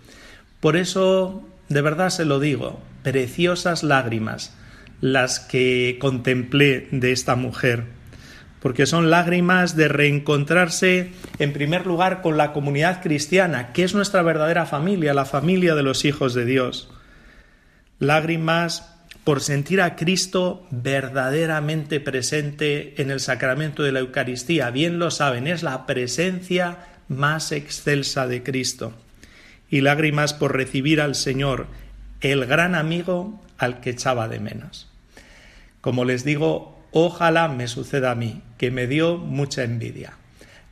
Por 0.60 0.76
eso, 0.76 1.46
de 1.68 1.82
verdad 1.82 2.08
se 2.10 2.24
lo 2.24 2.40
digo, 2.40 2.80
preciosas 3.02 3.82
lágrimas 3.82 4.56
las 5.02 5.38
que 5.38 5.98
contemplé 6.00 6.88
de 6.90 7.12
esta 7.12 7.36
mujer 7.36 7.95
porque 8.66 8.86
son 8.86 9.10
lágrimas 9.10 9.76
de 9.76 9.86
reencontrarse 9.86 11.12
en 11.38 11.52
primer 11.52 11.86
lugar 11.86 12.20
con 12.20 12.36
la 12.36 12.52
comunidad 12.52 13.00
cristiana, 13.00 13.72
que 13.72 13.84
es 13.84 13.94
nuestra 13.94 14.22
verdadera 14.22 14.66
familia, 14.66 15.14
la 15.14 15.24
familia 15.24 15.76
de 15.76 15.84
los 15.84 16.04
hijos 16.04 16.34
de 16.34 16.46
Dios. 16.46 16.90
Lágrimas 18.00 18.92
por 19.22 19.40
sentir 19.40 19.80
a 19.80 19.94
Cristo 19.94 20.66
verdaderamente 20.72 22.00
presente 22.00 23.00
en 23.00 23.12
el 23.12 23.20
sacramento 23.20 23.84
de 23.84 23.92
la 23.92 24.00
Eucaristía. 24.00 24.68
Bien 24.70 24.98
lo 24.98 25.12
saben, 25.12 25.46
es 25.46 25.62
la 25.62 25.86
presencia 25.86 26.78
más 27.06 27.52
excelsa 27.52 28.26
de 28.26 28.42
Cristo. 28.42 28.94
Y 29.70 29.82
lágrimas 29.82 30.34
por 30.34 30.56
recibir 30.56 31.00
al 31.00 31.14
Señor, 31.14 31.68
el 32.20 32.46
gran 32.46 32.74
amigo 32.74 33.40
al 33.58 33.78
que 33.78 33.90
echaba 33.90 34.26
de 34.26 34.40
menos. 34.40 34.90
Como 35.80 36.04
les 36.04 36.24
digo, 36.24 36.76
Ojalá 36.98 37.48
me 37.48 37.68
suceda 37.68 38.12
a 38.12 38.14
mí, 38.14 38.40
que 38.58 38.70
me 38.70 38.86
dio 38.86 39.18
mucha 39.18 39.64
envidia. 39.64 40.14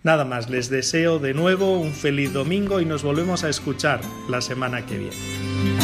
Nada 0.02 0.24
más, 0.24 0.50
les 0.50 0.68
deseo 0.68 1.18
de 1.18 1.32
nuevo 1.32 1.78
un 1.78 1.92
feliz 1.92 2.32
domingo 2.32 2.80
y 2.80 2.84
nos 2.84 3.02
volvemos 3.02 3.42
a 3.44 3.48
escuchar 3.48 4.00
la 4.28 4.40
semana 4.40 4.84
que 4.84 4.98
viene. 4.98 5.83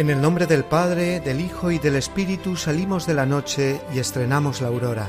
En 0.00 0.08
el 0.08 0.22
nombre 0.22 0.46
del 0.46 0.64
Padre, 0.64 1.20
del 1.20 1.42
Hijo 1.42 1.70
y 1.70 1.78
del 1.78 1.94
Espíritu 1.94 2.56
salimos 2.56 3.04
de 3.04 3.12
la 3.12 3.26
noche 3.26 3.82
y 3.92 3.98
estrenamos 3.98 4.62
la 4.62 4.68
aurora. 4.68 5.06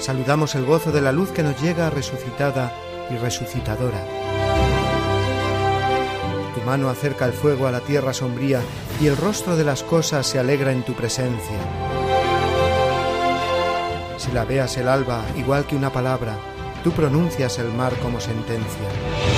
Saludamos 0.00 0.56
el 0.56 0.64
gozo 0.64 0.90
de 0.90 1.00
la 1.00 1.12
luz 1.12 1.30
que 1.30 1.44
nos 1.44 1.62
llega 1.62 1.90
resucitada 1.90 2.72
y 3.08 3.14
resucitadora. 3.18 4.04
Tu 6.56 6.60
mano 6.62 6.90
acerca 6.90 7.24
el 7.24 7.32
fuego 7.32 7.68
a 7.68 7.70
la 7.70 7.82
tierra 7.82 8.12
sombría 8.12 8.62
y 9.00 9.06
el 9.06 9.16
rostro 9.16 9.56
de 9.56 9.62
las 9.62 9.84
cosas 9.84 10.26
se 10.26 10.40
alegra 10.40 10.72
en 10.72 10.82
tu 10.82 10.94
presencia. 10.94 11.58
Si 14.16 14.32
la 14.32 14.44
veas 14.44 14.76
el 14.76 14.88
alba 14.88 15.22
igual 15.36 15.66
que 15.66 15.76
una 15.76 15.92
palabra, 15.92 16.36
tú 16.82 16.90
pronuncias 16.90 17.60
el 17.60 17.72
mar 17.72 17.92
como 18.02 18.18
sentencia. 18.18 19.37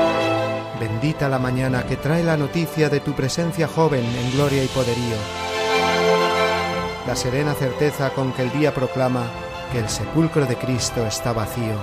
Bendita 0.81 1.29
la 1.29 1.37
mañana 1.37 1.85
que 1.85 1.95
trae 1.95 2.23
la 2.23 2.35
noticia 2.35 2.89
de 2.89 3.01
tu 3.01 3.13
presencia 3.13 3.67
joven 3.67 4.03
en 4.03 4.31
gloria 4.31 4.63
y 4.63 4.67
poderío. 4.67 5.15
La 7.05 7.15
serena 7.15 7.53
certeza 7.53 8.09
con 8.09 8.33
que 8.33 8.41
el 8.41 8.51
día 8.51 8.73
proclama 8.73 9.29
que 9.71 9.77
el 9.77 9.87
sepulcro 9.87 10.47
de 10.47 10.55
Cristo 10.55 11.05
está 11.05 11.33
vacío. 11.33 11.75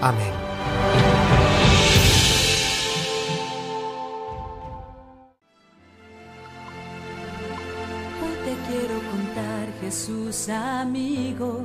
Amén. 0.00 0.32
Hoy 8.20 8.34
te 8.44 8.68
quiero 8.68 8.98
contar, 9.12 9.68
Jesús 9.80 10.48
amigo, 10.48 11.64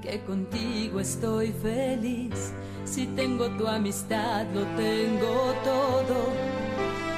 que 0.00 0.24
contigo 0.24 1.00
estoy 1.00 1.52
feliz. 1.52 2.54
Si 2.90 3.06
tengo 3.08 3.50
tu 3.50 3.66
amistad, 3.66 4.46
lo 4.54 4.62
tengo 4.74 5.17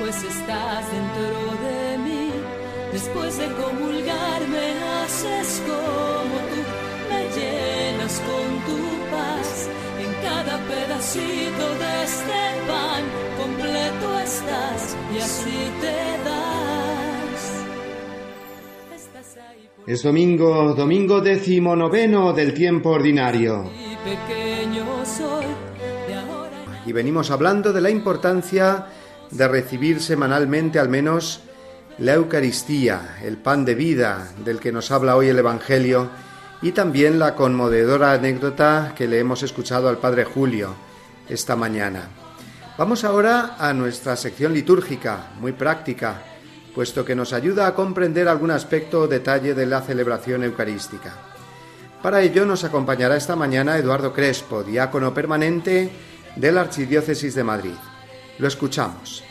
pues 0.01 0.17
estás 0.25 0.85
dentro 0.91 1.69
de 1.69 1.99
mí. 1.99 2.31
Después 2.93 3.39
de 3.39 3.47
comulgar 3.53 4.41
me 4.49 4.69
haces 5.03 5.63
como 5.67 6.37
tú, 6.51 6.61
me 7.11 7.23
llenas 7.37 8.21
con 8.21 8.49
tu 8.67 8.81
paz. 9.11 9.69
En 10.01 10.13
cada 10.27 10.59
pedacito 10.67 11.65
de 11.83 12.05
este 12.05 12.41
pan 12.67 13.03
completo 13.39 14.19
estás 14.21 14.97
y 15.15 15.19
así 15.19 15.61
te 15.83 15.99
das. 16.29 17.43
Estás 18.97 19.37
ahí 19.37 19.69
por 19.77 19.91
Es 19.91 20.03
domingo, 20.03 20.75
domingo 20.75 21.21
décimo 21.21 21.77
noveno 21.77 22.33
del 22.33 22.55
tiempo 22.55 22.91
ordinario. 22.91 23.71
pequeño 24.03 25.05
soy, 25.05 25.47
de 26.09 26.15
ahora 26.15 26.83
Y 26.87 26.93
venimos 26.93 27.31
hablando 27.31 27.73
de 27.73 27.81
la 27.83 27.91
importancia 27.91 28.87
de 29.31 29.49
recibir 29.49 30.01
semanalmente 30.01 30.79
al 30.79 30.89
menos 30.89 31.41
la 31.99 32.15
Eucaristía, 32.15 33.19
el 33.23 33.37
pan 33.37 33.65
de 33.65 33.75
vida 33.75 34.29
del 34.45 34.59
que 34.59 34.73
nos 34.73 34.91
habla 34.91 35.17
hoy 35.17 35.29
el 35.29 35.39
Evangelio, 35.39 36.09
y 36.63 36.73
también 36.73 37.19
la 37.19 37.35
conmovedora 37.35 38.13
anécdota 38.13 38.93
que 38.97 39.09
le 39.09 39.19
hemos 39.19 39.43
escuchado 39.43 39.89
al 39.89 39.99
Padre 39.99 40.25
Julio 40.25 40.75
esta 41.29 41.57
mañana. 41.57 42.09
Vamos 42.77 43.05
ahora 43.05 43.57
a 43.59 43.73
nuestra 43.73 44.17
sección 44.17 44.53
litúrgica, 44.53 45.31
muy 45.41 45.53
práctica, 45.53 46.23
puesto 46.75 47.05
que 47.05 47.15
nos 47.15 47.33
ayuda 47.33 47.67
a 47.67 47.75
comprender 47.75 48.29
algún 48.29 48.51
aspecto 48.51 49.01
o 49.01 49.09
detalle 49.09 49.55
de 49.55 49.67
la 49.67 49.81
celebración 49.83 50.45
eucarística. 50.45 51.13
Para 52.03 52.23
ello 52.23 52.47
nos 52.47 52.65
acompañará 52.65 53.17
esta 53.17 53.37
mañana 53.37 53.77
Eduardo 53.77 54.13
Crespo, 54.13 54.63
diácono 54.63 55.13
permanente 55.13 55.91
de 56.37 56.53
la 56.53 56.63
Archidiócesis 56.63 57.35
de 57.35 57.45
Madrid. 57.45 57.90
Lo 58.41 58.49
escuchamos. 58.49 59.23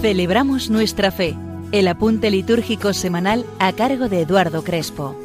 Celebramos 0.00 0.68
nuestra 0.68 1.12
fe. 1.12 1.36
El 1.70 1.86
apunte 1.86 2.32
litúrgico 2.32 2.92
semanal 2.92 3.46
a 3.60 3.72
cargo 3.72 4.08
de 4.08 4.22
Eduardo 4.22 4.64
Crespo. 4.64 5.21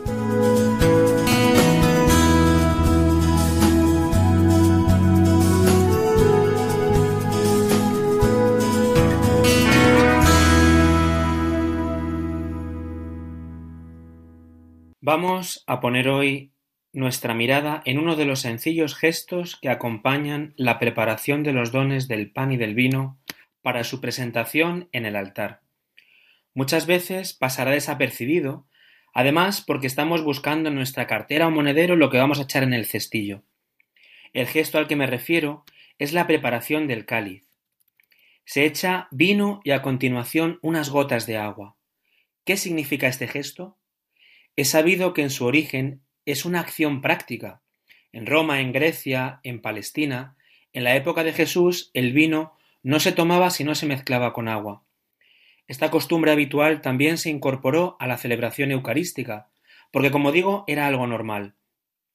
Vamos 15.08 15.64
a 15.68 15.80
poner 15.80 16.10
hoy 16.10 16.52
nuestra 16.92 17.34
mirada 17.34 17.82
en 17.86 17.98
uno 17.98 18.18
de 18.18 18.26
los 18.26 18.42
sencillos 18.42 18.94
gestos 18.94 19.56
que 19.56 19.70
acompañan 19.70 20.54
la 20.58 20.80
preparación 20.80 21.44
de 21.44 21.54
los 21.54 21.72
dones 21.72 22.10
del 22.10 22.30
pan 22.30 22.52
y 22.52 22.58
del 22.58 22.76
vino 22.76 23.18
para 23.62 23.86
su 23.86 24.02
presentación 24.02 24.90
en 24.92 25.06
el 25.06 25.16
altar. 25.16 25.62
Muchas 26.54 26.88
veces 26.88 27.32
pasará 27.32 27.72
desapercibido, 27.72 28.68
además 29.14 29.64
porque 29.66 29.88
estamos 29.88 30.26
buscando 30.26 30.68
en 30.68 30.76
nuestra 30.76 31.08
cartera 31.08 31.48
o 31.48 31.52
monedero 31.52 31.96
lo 31.96 32.10
que 32.10 32.18
vamos 32.18 32.40
a 32.40 32.44
echar 32.44 32.64
en 32.64 32.74
el 32.74 32.86
cestillo. 32.86 33.44
El 34.34 34.46
gesto 34.46 34.78
al 34.78 34.90
que 34.90 34.98
me 34.98 35.08
refiero 35.08 35.64
es 36.00 36.12
la 36.12 36.28
preparación 36.28 36.86
del 36.86 37.06
cáliz. 37.06 37.48
Se 38.44 38.66
echa 38.66 39.08
vino 39.12 39.62
y 39.64 39.72
a 39.72 39.82
continuación 39.82 40.60
unas 40.62 40.90
gotas 40.90 41.26
de 41.26 41.38
agua. 41.38 41.78
¿Qué 42.44 42.58
significa 42.58 43.08
este 43.08 43.30
gesto? 43.30 43.78
Es 44.58 44.70
sabido 44.72 45.14
que 45.14 45.22
en 45.22 45.30
su 45.30 45.46
origen 45.46 46.02
es 46.26 46.44
una 46.44 46.60
acción 46.60 47.00
práctica. 47.02 47.62
En 48.12 48.26
Roma, 48.26 48.60
en 48.60 48.72
Grecia, 48.72 49.40
en 49.44 49.62
Palestina, 49.62 50.36
en 50.74 50.84
la 50.84 50.96
época 50.96 51.24
de 51.24 51.32
Jesús, 51.32 51.92
el 51.94 52.12
vino 52.12 52.58
no 52.82 53.00
se 53.00 53.12
tomaba 53.12 53.52
si 53.52 53.64
no 53.64 53.76
se 53.76 53.86
mezclaba 53.86 54.34
con 54.34 54.48
agua. 54.48 54.84
Esta 55.68 55.92
costumbre 55.92 56.32
habitual 56.32 56.82
también 56.82 57.20
se 57.20 57.30
incorporó 57.30 57.98
a 58.00 58.08
la 58.08 58.18
celebración 58.18 58.72
eucarística, 58.72 59.50
porque 59.92 60.10
como 60.10 60.32
digo, 60.32 60.64
era 60.66 60.88
algo 60.88 61.06
normal. 61.06 61.54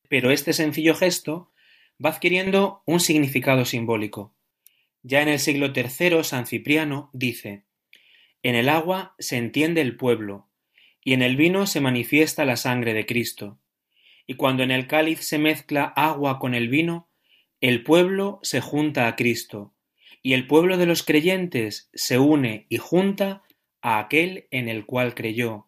Pero 0.09 0.33
este 0.33 0.52
sencillo 0.52 0.96
gesto 0.96 1.52
va 2.05 2.11
adquiriendo 2.11 2.83
un 2.87 2.98
significado 2.98 3.64
simbólico. 3.64 4.35
Ya 5.05 5.22
en 5.22 5.28
el 5.28 5.38
siglo 5.38 5.72
III, 5.72 6.24
San 6.24 6.46
Cipriano 6.46 7.09
dice, 7.12 7.62
En 8.42 8.57
el 8.57 8.68
agua 8.68 9.14
se 9.20 9.37
entiende 9.37 9.81
el 9.81 9.96
pueblo, 9.96 10.48
y 11.04 11.14
en 11.14 11.22
el 11.22 11.36
vino 11.36 11.66
se 11.66 11.80
manifiesta 11.80 12.44
la 12.44 12.56
sangre 12.56 12.94
de 12.94 13.06
Cristo. 13.06 13.58
Y 14.26 14.34
cuando 14.34 14.62
en 14.62 14.70
el 14.70 14.86
cáliz 14.86 15.20
se 15.20 15.38
mezcla 15.38 15.84
agua 15.84 16.38
con 16.38 16.54
el 16.54 16.68
vino, 16.68 17.10
el 17.60 17.82
pueblo 17.82 18.38
se 18.42 18.60
junta 18.60 19.08
a 19.08 19.16
Cristo, 19.16 19.74
y 20.22 20.34
el 20.34 20.46
pueblo 20.46 20.76
de 20.78 20.86
los 20.86 21.02
creyentes 21.02 21.90
se 21.92 22.18
une 22.18 22.66
y 22.68 22.76
junta 22.76 23.42
a 23.80 23.98
aquel 23.98 24.46
en 24.50 24.68
el 24.68 24.86
cual 24.86 25.14
creyó, 25.14 25.66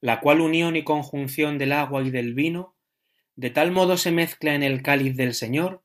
la 0.00 0.20
cual 0.20 0.40
unión 0.40 0.76
y 0.76 0.84
conjunción 0.84 1.58
del 1.58 1.72
agua 1.72 2.02
y 2.02 2.10
del 2.10 2.34
vino, 2.34 2.76
de 3.34 3.50
tal 3.50 3.70
modo 3.70 3.98
se 3.98 4.12
mezcla 4.12 4.54
en 4.54 4.62
el 4.62 4.82
cáliz 4.82 5.16
del 5.16 5.34
Señor, 5.34 5.82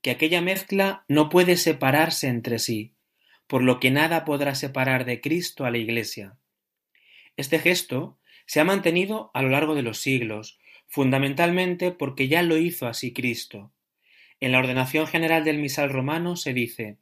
que 0.00 0.10
aquella 0.10 0.40
mezcla 0.40 1.04
no 1.08 1.28
puede 1.28 1.56
separarse 1.56 2.28
entre 2.28 2.58
sí, 2.58 2.94
por 3.46 3.62
lo 3.62 3.80
que 3.80 3.90
nada 3.90 4.24
podrá 4.24 4.54
separar 4.54 5.04
de 5.04 5.20
Cristo 5.20 5.66
a 5.66 5.70
la 5.70 5.78
Iglesia. 5.78 6.38
Este 7.36 7.58
gesto 7.58 8.18
se 8.46 8.60
ha 8.60 8.64
mantenido 8.64 9.30
a 9.34 9.42
lo 9.42 9.48
largo 9.48 9.74
de 9.74 9.82
los 9.82 9.98
siglos, 9.98 10.58
fundamentalmente 10.86 11.90
porque 11.90 12.28
ya 12.28 12.42
lo 12.42 12.56
hizo 12.56 12.86
así 12.86 13.12
Cristo. 13.12 13.72
En 14.40 14.52
la 14.52 14.58
ordenación 14.58 15.06
general 15.06 15.44
del 15.44 15.58
misal 15.58 15.90
romano 15.90 16.36
se 16.36 16.52
dice, 16.52 16.98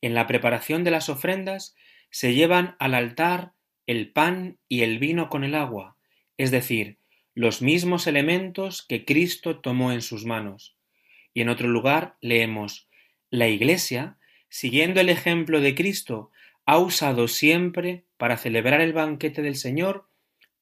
en 0.00 0.14
la 0.14 0.26
preparación 0.26 0.84
de 0.84 0.90
las 0.90 1.08
ofrendas 1.08 1.74
se 2.10 2.34
llevan 2.34 2.76
al 2.78 2.94
altar 2.94 3.52
el 3.86 4.12
pan 4.12 4.58
y 4.68 4.82
el 4.82 4.98
vino 4.98 5.28
con 5.28 5.44
el 5.44 5.54
agua, 5.54 5.96
es 6.36 6.50
decir, 6.50 6.98
los 7.34 7.62
mismos 7.62 8.06
elementos 8.06 8.84
que 8.86 9.04
Cristo 9.04 9.60
tomó 9.60 9.92
en 9.92 10.02
sus 10.02 10.24
manos. 10.24 10.76
Y 11.32 11.40
en 11.40 11.48
otro 11.48 11.68
lugar 11.68 12.16
leemos, 12.20 12.88
la 13.30 13.48
Iglesia, 13.48 14.18
siguiendo 14.48 15.00
el 15.00 15.08
ejemplo 15.08 15.60
de 15.60 15.74
Cristo, 15.74 16.30
ha 16.66 16.78
usado 16.78 17.28
siempre, 17.28 18.04
para 18.16 18.36
celebrar 18.36 18.80
el 18.80 18.92
banquete 18.92 19.42
del 19.42 19.56
Señor, 19.56 20.08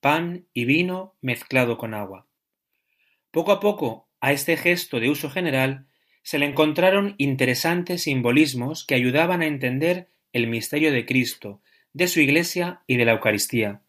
pan 0.00 0.46
y 0.52 0.64
vino 0.64 1.16
mezclado 1.20 1.78
con 1.78 1.94
agua. 1.94 2.26
Poco 3.30 3.52
a 3.52 3.60
poco, 3.60 4.08
a 4.20 4.32
este 4.32 4.56
gesto 4.56 5.00
de 5.00 5.10
uso 5.10 5.30
general, 5.30 5.86
se 6.22 6.38
le 6.38 6.46
encontraron 6.46 7.14
interesantes 7.18 8.02
simbolismos 8.02 8.84
que 8.84 8.94
ayudaban 8.94 9.42
a 9.42 9.46
entender 9.46 10.10
el 10.32 10.46
misterio 10.46 10.92
de 10.92 11.06
Cristo, 11.06 11.60
de 11.92 12.08
su 12.08 12.20
Iglesia 12.20 12.82
y 12.86 12.96
de 12.96 13.04
la 13.04 13.12
Eucaristía. 13.12 13.82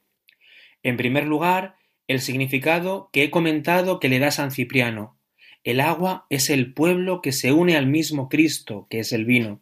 En 0.82 0.98
primer 0.98 1.26
lugar, 1.26 1.78
el 2.08 2.20
significado 2.20 3.10
que 3.14 3.24
he 3.24 3.32
comentado 3.32 4.00
que 4.00 4.10
le 4.10 4.20
da 4.20 4.32
San 4.32 4.52
Cipriano. 4.52 5.18
El 5.64 5.80
agua 5.80 6.26
es 6.30 6.50
el 6.50 6.74
pueblo 6.74 7.22
que 7.22 7.32
se 7.32 7.54
une 7.54 7.78
al 7.78 7.88
mismo 7.88 8.28
Cristo, 8.28 8.88
que 8.90 9.00
es 9.00 9.14
el 9.14 9.26
vino. 9.26 9.62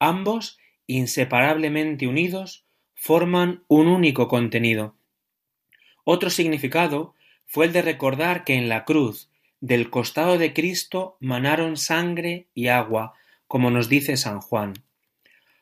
Ambos, 0.00 0.58
inseparablemente 0.86 2.06
unidos, 2.06 2.64
forman 2.94 3.64
un 3.68 3.88
único 3.88 4.28
contenido. 4.28 4.96
Otro 6.04 6.30
significado 6.30 7.14
fue 7.46 7.66
el 7.66 7.72
de 7.72 7.82
recordar 7.82 8.44
que 8.44 8.54
en 8.54 8.68
la 8.68 8.84
cruz, 8.84 9.28
del 9.60 9.90
costado 9.90 10.38
de 10.38 10.52
Cristo, 10.52 11.16
manaron 11.20 11.76
sangre 11.76 12.46
y 12.54 12.68
agua, 12.68 13.14
como 13.46 13.70
nos 13.70 13.88
dice 13.88 14.16
San 14.16 14.40
Juan. 14.40 14.74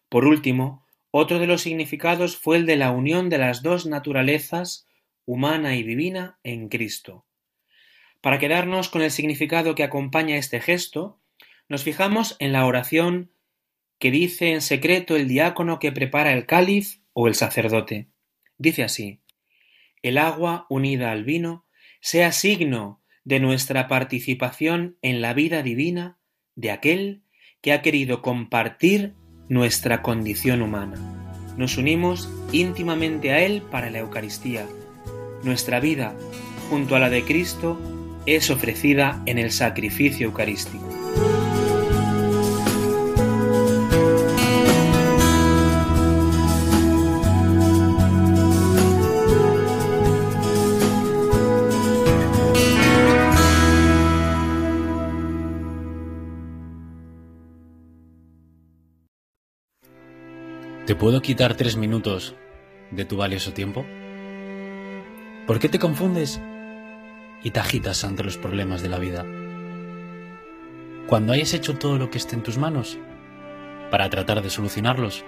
Por 0.08 0.24
último, 0.24 0.86
otro 1.10 1.38
de 1.38 1.46
los 1.46 1.62
significados 1.62 2.36
fue 2.36 2.56
el 2.56 2.66
de 2.66 2.76
la 2.76 2.90
unión 2.90 3.28
de 3.28 3.38
las 3.38 3.62
dos 3.62 3.86
naturalezas, 3.86 4.86
humana 5.26 5.74
y 5.76 5.82
divina, 5.82 6.38
en 6.44 6.68
Cristo. 6.68 7.24
Para 8.20 8.38
quedarnos 8.38 8.88
con 8.88 9.02
el 9.02 9.10
significado 9.10 9.74
que 9.74 9.82
acompaña 9.82 10.36
este 10.36 10.60
gesto, 10.60 11.18
nos 11.68 11.84
fijamos 11.84 12.36
en 12.38 12.52
la 12.52 12.66
oración 12.66 13.30
que 14.00 14.10
dice 14.10 14.52
en 14.52 14.62
secreto 14.62 15.14
el 15.14 15.28
diácono 15.28 15.78
que 15.78 15.92
prepara 15.92 16.32
el 16.32 16.46
cáliz 16.46 17.02
o 17.12 17.28
el 17.28 17.34
sacerdote. 17.36 18.08
Dice 18.58 18.82
así, 18.82 19.20
el 20.02 20.18
agua 20.18 20.66
unida 20.70 21.12
al 21.12 21.24
vino 21.24 21.66
sea 22.00 22.32
signo 22.32 23.02
de 23.24 23.38
nuestra 23.40 23.86
participación 23.86 24.96
en 25.02 25.20
la 25.20 25.34
vida 25.34 25.62
divina 25.62 26.18
de 26.56 26.70
aquel 26.70 27.22
que 27.60 27.72
ha 27.72 27.82
querido 27.82 28.22
compartir 28.22 29.14
nuestra 29.50 30.00
condición 30.00 30.62
humana. 30.62 30.96
Nos 31.58 31.76
unimos 31.76 32.30
íntimamente 32.52 33.32
a 33.32 33.40
Él 33.40 33.62
para 33.70 33.90
la 33.90 33.98
Eucaristía. 33.98 34.66
Nuestra 35.44 35.78
vida, 35.78 36.16
junto 36.70 36.96
a 36.96 37.00
la 37.00 37.10
de 37.10 37.22
Cristo, 37.24 37.78
es 38.24 38.48
ofrecida 38.48 39.22
en 39.26 39.38
el 39.38 39.50
sacrificio 39.50 40.28
eucarístico. 40.28 40.99
¿Te 60.90 60.96
puedo 60.96 61.22
quitar 61.22 61.54
tres 61.54 61.76
minutos 61.76 62.34
de 62.90 63.04
tu 63.04 63.16
valioso 63.16 63.52
tiempo? 63.52 63.86
¿Por 65.46 65.60
qué 65.60 65.68
te 65.68 65.78
confundes 65.78 66.42
y 67.44 67.52
te 67.52 67.60
agitas 67.60 68.02
ante 68.02 68.24
los 68.24 68.36
problemas 68.38 68.82
de 68.82 68.88
la 68.88 68.98
vida? 68.98 69.24
Cuando 71.06 71.32
hayas 71.32 71.54
hecho 71.54 71.78
todo 71.78 71.96
lo 71.96 72.10
que 72.10 72.18
esté 72.18 72.34
en 72.34 72.42
tus 72.42 72.58
manos 72.58 72.98
para 73.92 74.10
tratar 74.10 74.42
de 74.42 74.50
solucionarlos, 74.50 75.24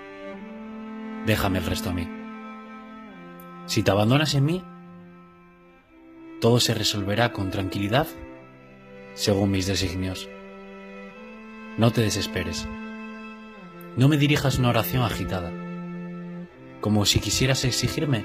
déjame 1.27 1.61
el 1.61 1.67
resto 1.67 1.91
a 1.91 1.93
mí. 1.93 2.09
Si 3.67 3.85
te 3.85 3.93
abandonas 3.93 4.35
en 4.35 4.45
mí, 4.45 4.65
todo 6.41 6.59
se 6.59 6.75
resolverá 6.75 7.31
con 7.33 7.53
tranquilidad 7.53 8.09
según 9.15 9.53
mis 9.53 9.69
designios. 9.69 10.29
No 11.79 11.93
te 11.93 12.01
desesperes. 12.01 12.67
No 13.95 14.09
me 14.09 14.17
dirijas 14.17 14.59
una 14.59 14.71
oración 14.71 15.03
agitada, 15.03 15.53
como 16.81 17.05
si 17.05 17.21
quisieras 17.21 17.63
exigirme 17.67 18.25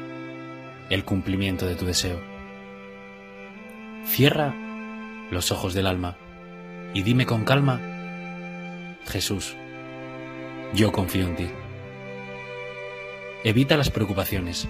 el 0.89 1.03
cumplimiento 1.03 1.67
de 1.67 1.75
tu 1.75 1.85
deseo. 1.85 2.21
Cierra 4.05 4.55
los 5.29 5.51
ojos 5.51 5.73
del 5.73 5.87
alma 5.87 6.15
y 6.93 7.01
dime 7.01 7.25
con 7.25 7.43
calma, 7.43 7.81
Jesús, 9.07 9.57
yo 10.73 10.93
confío 10.93 11.27
en 11.27 11.35
ti. 11.35 11.49
Evita 13.43 13.75
las 13.75 13.89
preocupaciones, 13.89 14.69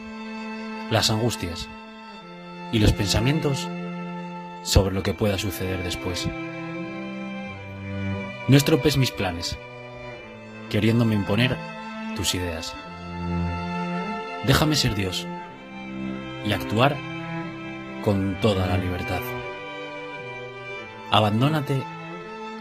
las 0.89 1.11
angustias 1.11 1.69
y 2.71 2.79
los 2.79 2.91
pensamientos 2.91 3.67
sobre 4.63 4.95
lo 4.95 5.03
que 5.03 5.13
pueda 5.13 5.37
suceder 5.37 5.83
después. 5.83 6.27
No 8.47 8.57
estropees 8.57 8.97
mis 8.97 9.11
planes 9.11 9.59
queriéndome 10.69 11.15
imponer 11.15 11.57
tus 12.15 12.35
ideas. 12.35 12.75
Déjame 14.45 14.75
ser 14.75 14.95
Dios 14.95 15.27
y 16.45 16.53
actuar 16.53 16.95
con 18.03 18.37
toda 18.41 18.65
la 18.67 18.77
libertad. 18.77 19.21
Abandónate 21.11 21.83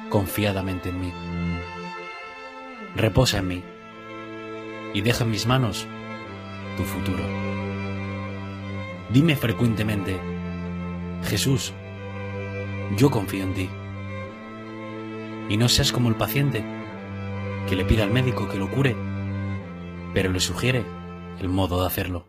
confiadamente 0.08 0.90
en 0.90 1.00
mí. 1.00 1.12
Reposa 2.94 3.38
en 3.38 3.48
mí 3.48 3.62
y 4.94 5.00
deja 5.00 5.24
en 5.24 5.30
mis 5.30 5.46
manos 5.46 5.86
tu 6.76 6.84
futuro. 6.84 7.24
Dime 9.10 9.36
frecuentemente, 9.36 10.20
Jesús, 11.24 11.72
yo 12.96 13.10
confío 13.10 13.44
en 13.44 13.54
ti. 13.54 13.68
Y 15.48 15.56
no 15.56 15.68
seas 15.68 15.92
como 15.92 16.08
el 16.08 16.16
paciente 16.16 16.64
que 17.66 17.76
le 17.76 17.84
pida 17.84 18.04
al 18.04 18.10
médico 18.10 18.48
que 18.48 18.58
lo 18.58 18.70
cure, 18.70 18.96
pero 20.14 20.30
le 20.30 20.40
sugiere 20.40 20.84
el 21.40 21.48
modo 21.48 21.80
de 21.80 21.86
hacerlo. 21.86 22.26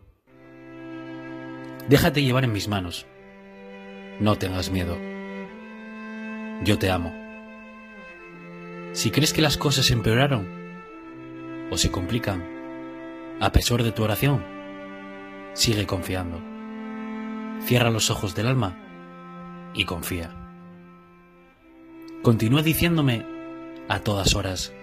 Déjate 1.88 2.23
llevar 2.23 2.43
en 2.43 2.52
mis 2.52 2.67
manos. 2.67 3.06
No 4.19 4.36
tengas 4.38 4.71
miedo. 4.71 4.97
Yo 6.63 6.78
te 6.78 6.89
amo. 6.89 7.13
Si 8.93 9.12
crees 9.12 9.32
que 9.32 9.41
las 9.41 9.58
cosas 9.58 9.91
empeoraron 9.91 10.47
o 11.71 11.78
se 11.78 11.91
complican, 11.91 12.43
a 13.39 13.52
pesar 13.52 13.84
de 13.84 13.91
tu 13.91 14.04
oración, 14.04 14.43
sigue 15.54 15.86
confiando. 15.86 16.41
Cierra 17.62 17.89
los 17.89 18.10
ojos 18.10 18.36
del 18.36 18.47
alma 18.47 18.76
y 19.73 19.86
confía. 19.86 20.32
Continúa 22.23 22.63
diciéndome 22.63 23.26
a 23.88 24.00
todas 24.00 24.36
horas, 24.36 24.73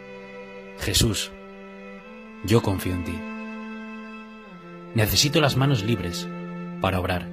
Jesús, 0.79 1.33
yo 2.45 2.63
confío 2.63 2.95
en 2.95 3.05
ti. 3.05 3.19
Necesito 4.95 5.41
las 5.41 5.57
manos 5.57 5.83
libres 5.83 6.29
para 6.81 7.01
obrar. 7.01 7.29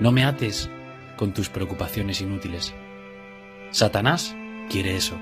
No 0.00 0.10
me 0.10 0.24
ates 0.24 0.70
con 1.16 1.32
tus 1.32 1.48
preocupaciones 1.48 2.20
inútiles. 2.20 2.74
Satanás 3.70 4.34
quiere 4.68 4.96
eso, 4.96 5.18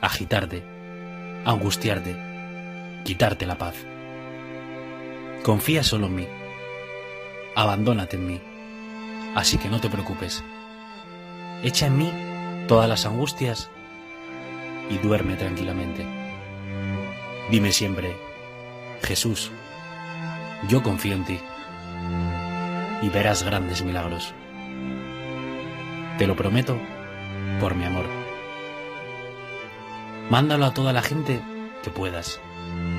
agitarte, 0.00 0.62
angustiarte, 1.44 2.16
quitarte 3.04 3.46
la 3.46 3.58
paz. 3.58 3.74
Confía 5.42 5.82
solo 5.82 6.06
en 6.06 6.14
mí, 6.14 6.28
abandónate 7.56 8.16
en 8.16 8.26
mí, 8.26 8.40
así 9.34 9.58
que 9.58 9.68
no 9.68 9.80
te 9.80 9.90
preocupes. 9.90 10.44
Echa 11.62 11.86
en 11.86 11.98
mí 11.98 12.12
todas 12.68 12.88
las 12.88 13.04
angustias 13.06 13.70
y 14.90 14.98
duerme 14.98 15.36
tranquilamente. 15.36 16.06
Dime 17.50 17.72
siempre, 17.72 18.16
Jesús, 19.02 19.50
yo 20.68 20.82
confío 20.82 21.14
en 21.14 21.24
ti 21.24 21.40
y 23.02 23.08
verás 23.08 23.42
grandes 23.42 23.82
milagros. 23.82 24.34
Te 26.18 26.26
lo 26.26 26.36
prometo 26.36 26.78
por 27.60 27.74
mi 27.74 27.84
amor. 27.84 28.06
Mándalo 30.30 30.66
a 30.66 30.74
toda 30.74 30.92
la 30.92 31.02
gente 31.02 31.40
que 31.82 31.90
puedas. 31.90 32.40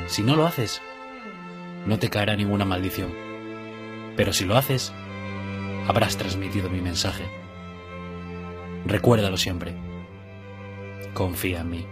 Si 0.07 0.23
no 0.23 0.35
lo 0.35 0.45
haces, 0.45 0.81
no 1.85 1.99
te 1.99 2.09
caerá 2.09 2.35
ninguna 2.35 2.65
maldición. 2.65 3.13
Pero 4.15 4.33
si 4.33 4.45
lo 4.45 4.57
haces, 4.57 4.93
habrás 5.87 6.17
transmitido 6.17 6.69
mi 6.69 6.81
mensaje. 6.81 7.23
Recuérdalo 8.85 9.37
siempre 9.37 9.92
confía 11.13 11.61
en 11.61 11.69
mí. 11.69 11.85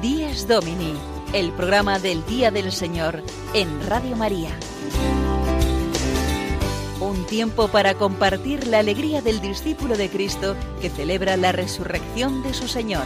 Días 0.00 0.48
Domini, 0.48 0.94
el 1.34 1.52
programa 1.52 1.98
del 1.98 2.24
Día 2.24 2.50
del 2.50 2.72
Señor 2.72 3.22
en 3.52 3.68
Radio 3.86 4.16
María. 4.16 4.50
Un 7.00 7.26
tiempo 7.26 7.68
para 7.68 7.94
compartir 7.94 8.66
la 8.66 8.78
alegría 8.78 9.20
del 9.20 9.40
discípulo 9.40 9.96
de 9.96 10.08
Cristo 10.08 10.56
que 10.80 10.90
celebra 10.90 11.36
la 11.36 11.52
resurrección 11.52 12.42
de 12.42 12.54
su 12.54 12.68
Señor. 12.68 13.04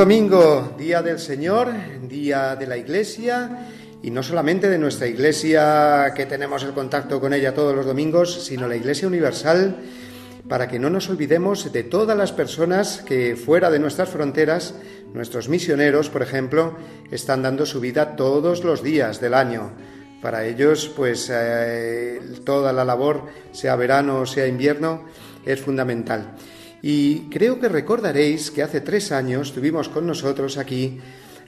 Domingo, 0.00 0.76
día 0.78 1.02
del 1.02 1.18
Señor, 1.18 1.68
día 2.08 2.56
de 2.56 2.66
la 2.66 2.78
Iglesia, 2.78 3.68
y 4.02 4.10
no 4.10 4.22
solamente 4.22 4.70
de 4.70 4.78
nuestra 4.78 5.06
Iglesia 5.06 6.14
que 6.16 6.24
tenemos 6.24 6.62
el 6.62 6.72
contacto 6.72 7.20
con 7.20 7.34
ella 7.34 7.52
todos 7.52 7.76
los 7.76 7.84
domingos, 7.84 8.46
sino 8.46 8.66
la 8.66 8.76
Iglesia 8.76 9.06
Universal, 9.06 9.76
para 10.48 10.68
que 10.68 10.78
no 10.78 10.88
nos 10.88 11.10
olvidemos 11.10 11.70
de 11.70 11.82
todas 11.82 12.16
las 12.16 12.32
personas 12.32 13.02
que 13.02 13.36
fuera 13.36 13.70
de 13.70 13.78
nuestras 13.78 14.08
fronteras, 14.08 14.74
nuestros 15.12 15.50
misioneros, 15.50 16.08
por 16.08 16.22
ejemplo, 16.22 16.78
están 17.10 17.42
dando 17.42 17.66
su 17.66 17.78
vida 17.78 18.16
todos 18.16 18.64
los 18.64 18.82
días 18.82 19.20
del 19.20 19.34
año. 19.34 19.70
Para 20.22 20.46
ellos, 20.46 20.90
pues 20.96 21.30
eh, 21.30 22.22
toda 22.46 22.72
la 22.72 22.86
labor, 22.86 23.26
sea 23.52 23.76
verano 23.76 24.20
o 24.20 24.26
sea 24.26 24.46
invierno, 24.46 25.04
es 25.44 25.60
fundamental. 25.60 26.36
Y 26.82 27.28
creo 27.28 27.60
que 27.60 27.68
recordaréis 27.68 28.50
que 28.50 28.62
hace 28.62 28.80
tres 28.80 29.12
años 29.12 29.52
tuvimos 29.52 29.88
con 29.88 30.06
nosotros 30.06 30.56
aquí 30.56 30.98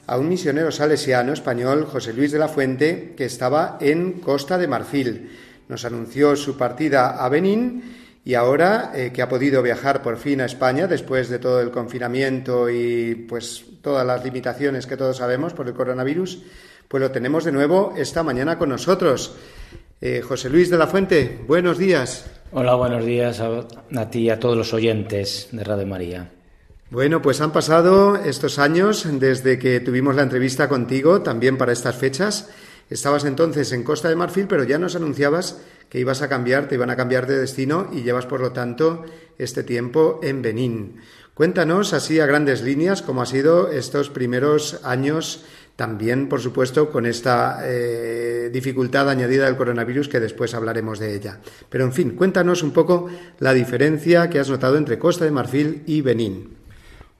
a 0.05 0.17
un 0.17 0.29
misionero 0.29 0.71
salesiano 0.71 1.33
español, 1.33 1.85
José 1.85 2.13
Luis 2.13 2.31
de 2.31 2.39
la 2.39 2.49
Fuente, 2.49 3.13
que 3.15 3.25
estaba 3.25 3.77
en 3.79 4.13
Costa 4.19 4.57
de 4.57 4.67
Marfil. 4.67 5.31
Nos 5.69 5.85
anunció 5.85 6.35
su 6.35 6.57
partida 6.57 7.23
a 7.23 7.29
Benín 7.29 7.83
y 8.25 8.35
ahora 8.35 8.91
eh, 8.93 9.11
que 9.13 9.21
ha 9.21 9.29
podido 9.29 9.61
viajar 9.61 10.01
por 10.01 10.17
fin 10.17 10.41
a 10.41 10.45
España 10.45 10.87
después 10.87 11.29
de 11.29 11.39
todo 11.39 11.61
el 11.61 11.71
confinamiento 11.71 12.69
y 12.69 13.15
pues 13.27 13.65
todas 13.81 14.05
las 14.05 14.23
limitaciones 14.23 14.87
que 14.87 14.97
todos 14.97 15.17
sabemos 15.17 15.53
por 15.53 15.67
el 15.67 15.73
coronavirus, 15.73 16.43
pues 16.87 17.01
lo 17.01 17.11
tenemos 17.11 17.43
de 17.43 17.51
nuevo 17.51 17.93
esta 17.97 18.23
mañana 18.23 18.57
con 18.57 18.69
nosotros. 18.69 19.35
Eh, 19.99 20.21
José 20.21 20.49
Luis 20.49 20.69
de 20.69 20.77
la 20.77 20.87
Fuente, 20.87 21.39
buenos 21.47 21.77
días. 21.77 22.42
Hola, 22.55 22.75
buenos 22.75 23.03
días 23.03 23.39
a, 23.39 24.09
ti 24.11 24.19
y 24.19 24.29
a 24.29 24.39
todos 24.39 24.55
los 24.55 24.75
oyentes 24.75 25.47
de 25.51 25.63
Radio 25.63 25.87
María. 25.87 26.29
Bueno, 26.91 27.19
pues 27.19 27.41
han 27.41 27.51
pasado 27.51 28.15
estos 28.15 28.59
años 28.59 29.07
desde 29.11 29.57
que 29.57 29.79
tuvimos 29.79 30.15
la 30.15 30.21
entrevista 30.21 30.69
contigo, 30.69 31.23
también 31.23 31.57
para 31.57 31.71
estas 31.71 31.95
fechas. 31.95 32.51
Estabas 32.91 33.25
entonces 33.25 33.71
en 33.71 33.83
Costa 33.83 34.07
de 34.07 34.15
Marfil, 34.15 34.45
pero 34.47 34.65
ya 34.65 34.77
nos 34.77 34.95
anunciabas 34.95 35.61
que 35.89 35.99
ibas 35.99 36.21
a 36.21 36.29
cambiar, 36.29 36.67
te 36.67 36.75
iban 36.75 36.91
a 36.91 36.95
cambiar 36.95 37.25
de 37.25 37.39
destino 37.39 37.87
y 37.91 38.03
llevas, 38.03 38.27
por 38.27 38.39
lo 38.39 38.51
tanto, 38.51 39.03
este 39.39 39.63
tiempo 39.63 40.19
en 40.21 40.43
Benín. 40.43 41.01
Cuéntanos 41.33 41.93
así 41.93 42.19
a 42.19 42.27
grandes 42.27 42.61
líneas 42.61 43.01
cómo 43.01 43.23
ha 43.23 43.25
sido 43.25 43.71
estos 43.71 44.11
primeros 44.11 44.79
años, 44.83 45.43
también, 45.75 46.29
por 46.29 46.39
supuesto, 46.39 46.89
con 46.91 47.05
esta 47.05 47.61
eh, 47.63 48.49
dificultad 48.53 49.09
añadida 49.09 49.45
del 49.45 49.57
coronavirus, 49.57 50.07
que 50.07 50.19
después 50.19 50.53
hablaremos 50.53 50.99
de 50.99 51.15
ella. 51.15 51.39
Pero, 51.69 51.85
en 51.85 51.93
fin, 51.93 52.11
cuéntanos 52.11 52.61
un 52.61 52.71
poco 52.71 53.09
la 53.39 53.53
diferencia 53.53 54.29
que 54.29 54.39
has 54.39 54.49
notado 54.49 54.77
entre 54.77 54.99
Costa 54.99 55.25
de 55.25 55.31
Marfil 55.31 55.83
y 55.87 56.01
Benín. 56.01 56.57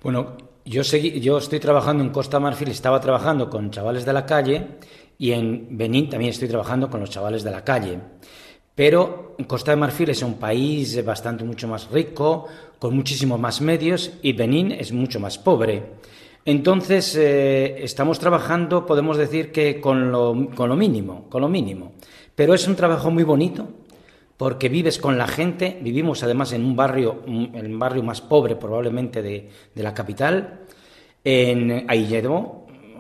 Bueno, 0.04 0.38
yo, 0.66 0.84
seguí, 0.84 1.20
yo 1.20 1.40
estoy 1.40 1.60
trabajando 1.60 2.04
en 2.04 2.12
Costa 2.12 2.40
Marfil, 2.40 2.70
estaba 2.70 3.02
trabajando 3.02 3.50
con 3.50 3.72
chavales 3.72 4.06
de 4.06 4.14
la 4.14 4.26
calle 4.26 4.68
y 5.18 5.32
en 5.32 5.78
Benín 5.78 6.10
también 6.10 6.32
estoy 6.32 6.48
trabajando 6.48 6.90
con 6.90 7.00
los 7.00 7.10
chavales 7.10 7.44
de 7.44 7.52
la 7.52 7.64
calle. 7.64 8.00
Pero 8.76 9.36
Costa 9.48 9.72
de 9.72 9.78
Marfil 9.78 10.10
es 10.10 10.22
un 10.22 10.36
país 10.36 11.04
bastante 11.06 11.44
mucho 11.44 11.68
más 11.68 11.90
rico, 11.92 12.48
con 12.80 12.96
muchísimos 12.96 13.40
más 13.40 13.62
medios, 13.62 14.12
y 14.22 14.34
Benín 14.34 14.72
es 14.72 14.92
mucho 14.92 15.20
más 15.20 15.38
pobre. 15.38 15.84
Entonces, 16.46 17.16
eh, 17.16 17.84
estamos 17.84 18.20
trabajando, 18.20 18.86
podemos 18.86 19.18
decir 19.18 19.52
que 19.52 19.80
con 19.80 20.12
lo, 20.12 20.50
con 20.56 20.70
lo 20.70 20.76
mínimo, 20.76 21.30
con 21.30 21.42
lo 21.42 21.48
mínimo. 21.48 21.94
Pero 22.36 22.54
es 22.54 22.68
un 22.68 22.76
trabajo 22.76 23.12
muy 23.12 23.24
bonito, 23.24 23.68
porque 24.36 24.68
vives 24.68 24.98
con 24.98 25.18
la 25.18 25.28
gente, 25.28 25.80
vivimos 25.82 26.22
además 26.24 26.52
en 26.52 26.66
un 26.66 26.76
barrio, 26.76 27.22
un 27.28 27.80
barrio 27.80 28.04
más 28.04 28.20
pobre 28.20 28.56
probablemente 28.58 29.22
de, 29.22 29.50
de 29.74 29.84
la 29.84 29.94
capital, 29.94 30.62
en 31.24 31.86
Ailledo, 31.88 32.60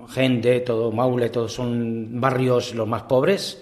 Gente, 0.09 0.59
todo 0.59 0.91
Maule, 0.91 1.29
todos 1.29 1.53
son 1.53 2.19
barrios 2.21 2.75
los 2.75 2.87
más 2.87 3.03
pobres. 3.03 3.61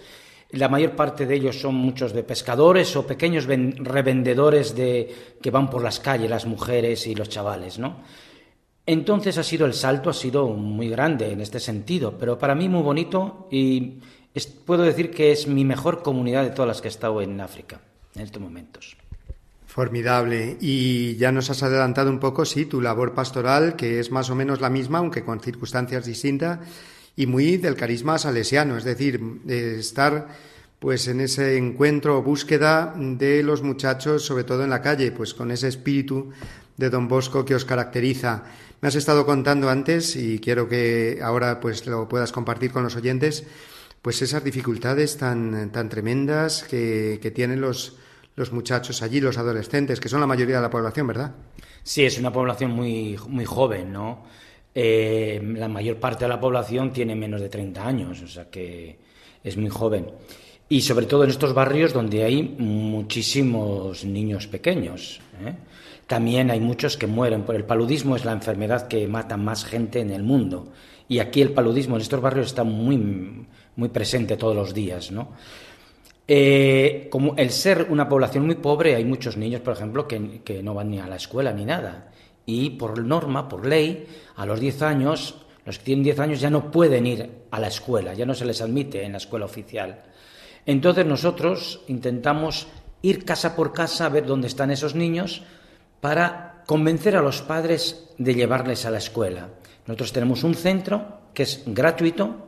La 0.49 0.67
mayor 0.69 0.91
parte 0.91 1.25
de 1.25 1.35
ellos 1.35 1.61
son 1.61 1.75
muchos 1.75 2.13
de 2.13 2.23
pescadores 2.23 2.95
o 2.95 3.07
pequeños 3.07 3.45
ven- 3.45 3.85
revendedores 3.85 4.75
de, 4.75 5.35
que 5.41 5.51
van 5.51 5.69
por 5.69 5.81
las 5.83 5.99
calles, 5.99 6.29
las 6.29 6.45
mujeres 6.45 7.07
y 7.07 7.15
los 7.15 7.29
chavales, 7.29 7.79
¿no? 7.79 7.97
Entonces 8.85 9.37
ha 9.37 9.43
sido 9.43 9.65
el 9.65 9.73
salto, 9.73 10.09
ha 10.09 10.13
sido 10.13 10.47
muy 10.47 10.89
grande 10.89 11.31
en 11.31 11.41
este 11.41 11.59
sentido, 11.59 12.17
pero 12.17 12.37
para 12.39 12.55
mí 12.55 12.67
muy 12.67 12.81
bonito 12.81 13.47
y 13.51 13.99
puedo 14.65 14.83
decir 14.83 15.11
que 15.11 15.31
es 15.31 15.47
mi 15.47 15.65
mejor 15.65 16.01
comunidad 16.01 16.43
de 16.43 16.49
todas 16.49 16.67
las 16.67 16.81
que 16.81 16.87
he 16.87 16.91
estado 16.91 17.21
en 17.21 17.39
África 17.39 17.81
en 18.15 18.23
estos 18.23 18.41
momentos. 18.41 18.97
Formidable. 19.67 20.57
Y 20.59 21.15
ya 21.15 21.31
nos 21.31 21.49
has 21.49 21.63
adelantado 21.63 22.09
un 22.09 22.19
poco, 22.19 22.43
sí, 22.43 22.65
tu 22.65 22.81
labor 22.81 23.13
pastoral, 23.13 23.77
que 23.77 23.99
es 23.99 24.11
más 24.11 24.29
o 24.29 24.35
menos 24.35 24.59
la 24.59 24.69
misma, 24.69 24.97
aunque 24.97 25.23
con 25.23 25.39
circunstancias 25.39 26.05
distintas, 26.05 26.59
y 27.15 27.25
muy 27.25 27.57
del 27.57 27.75
carisma 27.75 28.17
salesiano, 28.17 28.77
es 28.77 28.83
decir, 28.83 29.21
de 29.43 29.79
estar 29.79 30.27
pues 30.79 31.07
en 31.07 31.21
ese 31.21 31.57
encuentro 31.57 32.17
o 32.17 32.23
búsqueda 32.23 32.93
de 32.97 33.43
los 33.43 33.61
muchachos, 33.61 34.25
sobre 34.25 34.43
todo 34.43 34.63
en 34.63 34.71
la 34.71 34.81
calle, 34.81 35.11
pues 35.11 35.33
con 35.33 35.51
ese 35.51 35.67
espíritu 35.67 36.31
de 36.75 36.89
Don 36.89 37.07
Bosco 37.07 37.45
que 37.45 37.53
os 37.53 37.65
caracteriza. 37.65 38.43
Me 38.81 38.87
has 38.87 38.95
estado 38.95 39.27
contando 39.27 39.69
antes 39.69 40.15
y 40.15 40.39
quiero 40.39 40.67
que 40.67 41.19
ahora 41.21 41.59
pues 41.59 41.85
lo 41.85 42.09
puedas 42.09 42.31
compartir 42.31 42.71
con 42.71 42.83
los 42.83 42.95
oyentes, 42.95 43.45
pues 44.01 44.23
esas 44.23 44.43
dificultades 44.43 45.17
tan, 45.17 45.71
tan 45.71 45.87
tremendas 45.87 46.63
que, 46.63 47.19
que 47.21 47.29
tienen 47.29 47.61
los, 47.61 47.97
los 48.35 48.51
muchachos 48.51 49.03
allí, 49.03 49.21
los 49.21 49.37
adolescentes, 49.37 49.99
que 49.99 50.09
son 50.09 50.19
la 50.19 50.25
mayoría 50.25 50.55
de 50.55 50.63
la 50.63 50.71
población, 50.71 51.05
¿verdad? 51.05 51.35
Sí, 51.83 52.03
es 52.03 52.17
una 52.17 52.33
población 52.33 52.71
muy, 52.71 53.19
muy 53.27 53.45
joven, 53.45 53.93
¿no? 53.93 54.23
Eh, 54.73 55.39
la 55.57 55.67
mayor 55.67 55.97
parte 55.97 56.25
de 56.25 56.29
la 56.29 56.39
población 56.39 56.91
tiene 56.91 57.15
menos 57.15 57.39
de 57.39 57.49
30 57.49 57.85
años, 57.85 58.21
o 58.21 58.27
sea 58.27 58.49
que 58.49 58.97
es 59.43 59.57
muy 59.57 59.69
joven. 59.69 60.07
Y 60.69 60.81
sobre 60.81 61.05
todo 61.05 61.23
en 61.23 61.29
estos 61.29 61.53
barrios 61.53 61.93
donde 61.93 62.23
hay 62.23 62.41
muchísimos 62.41 64.05
niños 64.05 64.47
pequeños. 64.47 65.21
¿eh? 65.45 65.53
También 66.11 66.51
hay 66.51 66.59
muchos 66.59 66.97
que 66.97 67.07
mueren 67.07 67.43
por 67.43 67.55
el 67.55 67.63
paludismo, 67.63 68.17
es 68.17 68.25
la 68.25 68.33
enfermedad 68.33 68.89
que 68.89 69.07
mata 69.07 69.37
más 69.37 69.63
gente 69.63 70.01
en 70.01 70.09
el 70.09 70.23
mundo. 70.23 70.67
Y 71.07 71.19
aquí 71.19 71.41
el 71.41 71.53
paludismo 71.53 71.95
en 71.95 72.01
estos 72.01 72.19
barrios 72.19 72.47
está 72.47 72.65
muy, 72.65 73.47
muy 73.77 73.87
presente 73.87 74.35
todos 74.35 74.53
los 74.53 74.73
días, 74.73 75.09
¿no? 75.09 75.29
Eh, 76.27 77.07
como 77.09 77.33
el 77.37 77.49
ser 77.51 77.87
una 77.89 78.09
población 78.09 78.45
muy 78.45 78.55
pobre, 78.55 78.95
hay 78.95 79.05
muchos 79.05 79.37
niños, 79.37 79.61
por 79.61 79.71
ejemplo, 79.71 80.05
que, 80.05 80.41
que, 80.43 80.61
no 80.61 80.73
van 80.73 80.89
ni 80.91 80.99
a 80.99 81.07
la 81.07 81.15
escuela 81.15 81.53
ni 81.53 81.63
nada. 81.63 82.11
Y 82.45 82.71
por 82.71 83.01
norma, 83.05 83.47
por 83.47 83.65
ley, 83.65 84.05
a 84.35 84.45
los 84.45 84.59
10 84.59 84.81
años, 84.81 85.35
los 85.65 85.79
que 85.79 85.85
tienen 85.85 86.03
10 86.03 86.19
años 86.19 86.41
ya 86.41 86.49
no 86.49 86.71
pueden 86.71 87.07
ir 87.07 87.29
a 87.51 87.57
la 87.57 87.67
escuela, 87.67 88.13
ya 88.15 88.25
no 88.25 88.33
se 88.33 88.43
les 88.43 88.61
admite 88.61 89.05
en 89.05 89.13
la 89.13 89.19
escuela 89.19 89.45
oficial. 89.45 90.03
Entonces 90.65 91.05
nosotros 91.05 91.85
intentamos 91.87 92.67
ir 93.01 93.23
casa 93.23 93.55
por 93.55 93.71
casa 93.71 94.07
a 94.07 94.09
ver 94.09 94.25
dónde 94.25 94.47
están 94.47 94.71
esos 94.71 94.93
niños 94.93 95.43
para 96.01 96.63
convencer 96.65 97.15
a 97.15 97.21
los 97.21 97.41
padres 97.41 98.09
de 98.17 98.33
llevarles 98.33 98.85
a 98.85 98.91
la 98.91 98.97
escuela. 98.97 99.49
Nosotros 99.87 100.11
tenemos 100.11 100.43
un 100.43 100.55
centro 100.55 101.21
que 101.33 101.43
es 101.43 101.63
gratuito, 101.65 102.47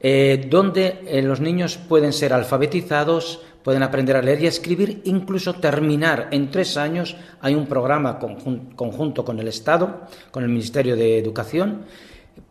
eh, 0.00 0.46
donde 0.48 1.00
eh, 1.06 1.22
los 1.22 1.40
niños 1.40 1.76
pueden 1.76 2.12
ser 2.12 2.32
alfabetizados, 2.32 3.42
pueden 3.64 3.82
aprender 3.82 4.16
a 4.16 4.22
leer 4.22 4.42
y 4.42 4.46
a 4.46 4.48
escribir, 4.50 5.02
incluso 5.04 5.54
terminar 5.54 6.28
en 6.30 6.50
tres 6.50 6.76
años. 6.76 7.16
Hay 7.40 7.54
un 7.54 7.66
programa 7.66 8.18
conjun 8.18 8.72
conjunto 8.76 9.24
con 9.24 9.40
el 9.40 9.48
Estado, 9.48 10.06
con 10.30 10.44
el 10.44 10.48
Ministerio 10.48 10.94
de 10.94 11.18
Educación. 11.18 11.84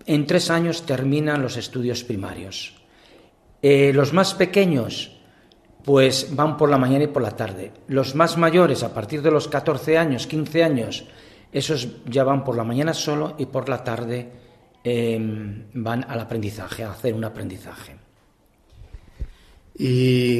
En 0.05 0.27
tres 0.27 0.49
años 0.49 0.83
terminan 0.83 1.41
los 1.41 1.55
estudios 1.55 2.03
primarios. 2.03 2.75
Eh, 3.61 3.91
los 3.93 4.13
más 4.13 4.35
pequeños, 4.35 5.16
pues 5.87 6.35
van 6.35 6.57
por 6.57 6.69
la 6.69 6.77
mañana 6.77 7.05
y 7.05 7.07
por 7.07 7.21
la 7.21 7.31
tarde. 7.31 7.71
Los 7.87 8.13
más 8.13 8.37
mayores, 8.37 8.83
a 8.83 8.93
partir 8.93 9.21
de 9.21 9.31
los 9.31 9.47
14 9.47 9.97
años, 9.97 10.27
15 10.27 10.61
años, 10.61 11.05
esos 11.53 12.03
ya 12.05 12.25
van 12.25 12.43
por 12.43 12.57
la 12.57 12.65
mañana 12.65 12.93
solo 12.93 13.35
y 13.37 13.45
por 13.45 13.69
la 13.69 13.85
tarde 13.85 14.29
eh, 14.83 15.17
van 15.73 16.03
al 16.03 16.19
aprendizaje, 16.19 16.83
a 16.83 16.91
hacer 16.91 17.13
un 17.13 17.23
aprendizaje. 17.23 17.95
Y 19.77 20.39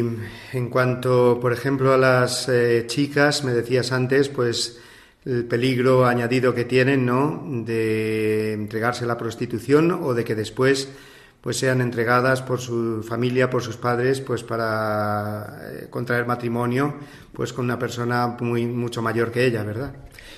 en 0.51 0.69
cuanto, 0.69 1.39
por 1.39 1.53
ejemplo, 1.53 1.93
a 1.93 1.97
las 1.97 2.49
eh, 2.49 2.83
chicas, 2.85 3.45
me 3.45 3.53
decías 3.53 3.93
antes, 3.93 4.27
pues 4.27 4.81
el 5.23 5.45
peligro 5.45 6.05
añadido 6.05 6.53
que 6.53 6.65
tienen, 6.65 7.05
¿no? 7.05 7.41
De 7.63 8.51
entregarse 8.51 9.05
a 9.05 9.07
la 9.07 9.17
prostitución 9.17 9.91
o 9.91 10.13
de 10.13 10.25
que 10.25 10.35
después 10.35 10.89
pues 11.41 11.57
sean 11.57 11.81
entregadas 11.81 12.41
por 12.41 12.59
su 12.59 13.03
familia, 13.03 13.49
por 13.49 13.63
sus 13.63 13.77
padres, 13.77 14.21
pues 14.21 14.43
para 14.43 15.59
eh, 15.71 15.87
contraer 15.89 16.25
matrimonio, 16.25 16.95
pues 17.33 17.53
con 17.53 17.65
una 17.65 17.79
persona 17.79 18.35
muy 18.39 18.65
mucho 18.65 19.01
mayor 19.01 19.31
que 19.31 19.45
ella, 19.45 19.63
¿verdad? 19.63 19.93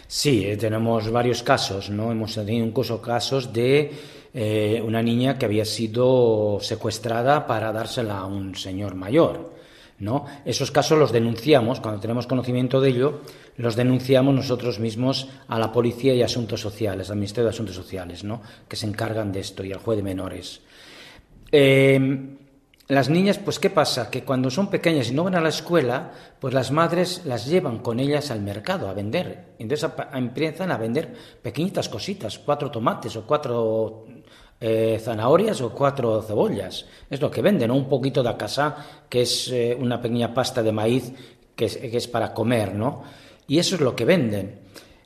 Sí, 0.08 0.46
eh, 0.46 0.58
tenemos 0.58 1.10
varios 1.12 1.44
casos, 1.44 1.90
¿no? 1.90 2.12
Hemos 2.12 2.36
tenido 2.36 2.66
incluso 2.66 3.02
casos 3.02 3.54
de 3.54 3.92
eh, 4.34 4.82
una 4.86 5.02
niña 5.02 5.38
que 5.38 5.46
había 5.46 5.66
sido 5.66 6.60
secuestrada 6.62 7.48
para 7.48 7.72
dársela 7.72 8.20
a 8.20 8.26
un 8.26 8.56
señor 8.56 8.96
mayor. 8.96 9.58
¿no? 10.00 10.26
Esos 10.46 10.72
casos 10.72 10.98
los 10.98 11.12
denunciamos, 11.12 11.80
cuando 11.80 12.00
tenemos 12.00 12.28
conocimiento 12.28 12.80
de 12.80 12.90
ello, 12.90 13.22
los 13.58 13.76
denunciamos 13.76 14.34
nosotros 14.34 14.80
mismos 14.80 15.28
a 15.48 15.60
la 15.60 15.72
policía 15.72 16.14
y 16.14 16.22
asuntos 16.22 16.62
sociales, 16.62 17.10
al 17.10 17.18
Ministerio 17.18 17.46
de 17.46 17.56
Asuntos 17.56 17.76
Sociales, 17.76 18.24
¿no? 18.24 18.42
que 18.68 18.78
se 18.78 18.88
encargan 18.88 19.32
de 19.32 19.42
esto, 19.42 19.64
y 19.64 19.74
al 19.74 19.80
juez 19.80 19.98
de 19.98 20.04
menores. 20.04 20.62
Em, 21.52 22.38
las 22.88 23.10
niñas, 23.10 23.38
pues, 23.38 23.60
¿qué 23.60 23.70
pasa? 23.70 24.10
Que 24.10 24.24
cuando 24.24 24.50
son 24.50 24.68
pequeñas 24.68 25.12
y 25.12 25.14
no 25.14 25.24
van 25.24 25.36
a 25.36 25.42
la 25.42 25.50
escuela, 25.50 26.12
pues 26.40 26.54
las 26.54 26.72
madres 26.72 27.22
las 27.26 27.46
llevan 27.46 27.80
con 27.80 28.00
ellas 28.00 28.32
al 28.32 28.42
mercado 28.42 28.90
a 28.90 28.94
vender. 28.94 29.54
Entonces 29.60 29.92
empiezan 30.14 30.72
a 30.72 30.78
vender 30.78 31.14
pequeñitas 31.42 31.88
cositas, 31.88 32.40
cuatro 32.40 32.72
tomates 32.72 33.16
o 33.16 33.28
cuatro 33.28 34.06
eh, 34.60 35.00
zanahorias 35.00 35.62
o 35.62 35.70
cuatro 35.70 36.22
cebollas. 36.24 36.88
Es 37.10 37.22
lo 37.22 37.30
que 37.30 37.44
venden, 37.44 37.70
Un 37.70 37.88
poquito 37.88 38.24
de 38.24 38.36
casa, 38.36 39.06
que 39.08 39.22
es 39.22 39.50
eh, 39.52 39.78
una 39.80 40.02
pequeña 40.02 40.34
pasta 40.34 40.64
de 40.64 40.72
maíz 40.72 41.14
que 41.56 41.66
es, 41.66 42.08
para 42.08 42.34
comer, 42.34 42.74
¿no? 42.74 43.04
Y 43.48 43.60
eso 43.60 43.76
es 43.76 43.82
lo 43.82 43.96
que 43.96 44.06
venden. 44.06 44.62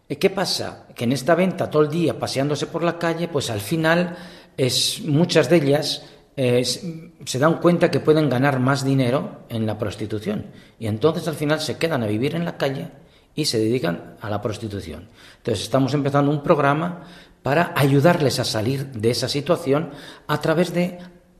¿Qué 0.08 0.30
pasa? 0.30 0.88
Que 0.96 1.06
en 1.06 1.12
esta 1.14 1.34
venta 1.34 1.70
todo 1.70 1.82
el 1.82 1.90
día 1.90 2.18
paseándose 2.18 2.68
por 2.68 2.84
la 2.84 3.00
calle, 3.00 3.28
pues 3.28 3.50
al 3.50 3.60
final 3.60 4.16
es, 4.56 5.02
muchas 5.04 5.50
de 5.50 5.56
ellas 5.58 6.04
eh, 6.36 6.64
se 6.64 7.40
dan 7.40 7.60
cuenta 7.60 7.92
que 7.92 8.00
pueden 8.00 8.30
ganar 8.30 8.60
más 8.60 8.84
dinero 8.84 9.46
en 9.50 9.66
la 9.66 9.78
prostitución. 9.78 10.48
Y 10.80 10.88
entonces 10.88 11.28
al 11.28 11.36
final 11.36 11.62
se 11.62 11.78
quedan 11.78 12.04
a 12.04 12.08
vivir 12.08 12.36
en 12.36 12.46
la 12.46 12.58
calle 12.58 12.88
y 13.36 13.46
se 13.46 13.60
dedican 13.60 14.16
a 14.22 14.30
la 14.30 14.42
prostitución. 14.42 15.08
Entonces 15.38 15.64
estamos 15.64 15.94
empezando 15.94 16.32
un 16.32 16.44
programa 16.44 17.04
para 17.42 17.74
ayudarles 17.76 18.40
a 18.40 18.46
salir 18.46 18.88
de 18.88 19.12
esa 19.12 19.28
situación 19.28 19.92
a 20.28 20.40
través 20.40 20.74
de 20.74 20.98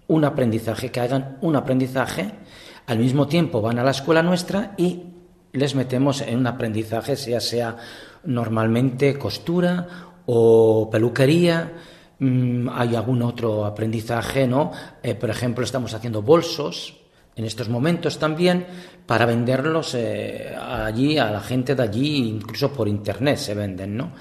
un 0.08 0.26
aprendizaje, 0.26 0.92
que 0.92 1.00
hagan 1.00 1.38
un 1.42 1.56
aprendizaje, 1.56 2.32
al 2.86 3.00
mismo 3.00 3.28
tiempo 3.28 3.62
van 3.62 3.80
a 3.80 3.84
la 3.84 3.92
escuela 3.92 4.22
nuestra 4.22 4.74
y 4.78 5.04
les 5.54 5.76
metemos 5.76 6.22
en 6.22 6.40
un 6.40 6.48
aprendizaje, 6.48 7.16
sea 7.16 7.40
sea 7.40 7.78
normalmente 8.26 9.18
costura 9.18 9.88
o 10.26 10.90
peluquería, 10.92 11.72
mm, 12.24 12.70
hay 12.70 12.96
algún 12.96 13.22
otro 13.22 13.66
aprendizaje, 13.66 14.48
¿no? 14.48 14.72
Eh, 15.02 15.16
por 15.16 15.30
ejemplo, 15.30 15.64
estamos 15.64 15.94
haciendo 15.94 16.22
bolsos 16.22 16.96
en 17.36 17.46
estos 17.46 17.70
momentos 17.70 18.20
también 18.20 18.66
para 19.06 19.26
venderlos 19.26 19.96
eh, 19.96 20.56
allí 20.56 21.18
a 21.18 21.32
la 21.32 21.42
gente 21.42 21.76
de 21.76 21.84
allí, 21.84 22.30
incluso 22.30 22.72
por 22.72 22.88
internet 22.88 23.38
se 23.38 23.56
venden, 23.56 23.98
¿no? 23.98 24.12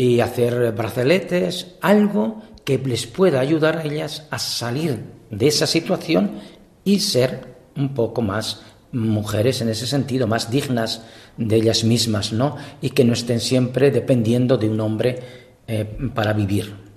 y 0.00 0.20
hacer 0.20 0.72
brazaletes, 0.72 1.76
algo 1.82 2.40
que 2.64 2.78
les 2.78 3.06
pueda 3.06 3.38
ayudar 3.38 3.76
a 3.76 3.84
ellas 3.84 4.26
a 4.30 4.38
salir 4.38 4.98
de 5.30 5.46
esa 5.46 5.66
situación 5.66 6.40
y 6.84 7.00
ser 7.00 7.54
un 7.76 7.92
poco 7.92 8.22
más 8.22 8.62
mujeres 8.92 9.60
en 9.60 9.68
ese 9.68 9.86
sentido, 9.86 10.26
más 10.26 10.50
dignas 10.50 11.02
de 11.36 11.56
ellas 11.56 11.84
mismas, 11.84 12.32
¿no? 12.32 12.56
Y 12.80 12.90
que 12.90 13.04
no 13.04 13.12
estén 13.12 13.40
siempre 13.40 13.90
dependiendo 13.90 14.56
de 14.56 14.70
un 14.70 14.80
hombre 14.80 15.18
eh, 15.66 15.84
para 16.14 16.32
vivir. 16.32 16.89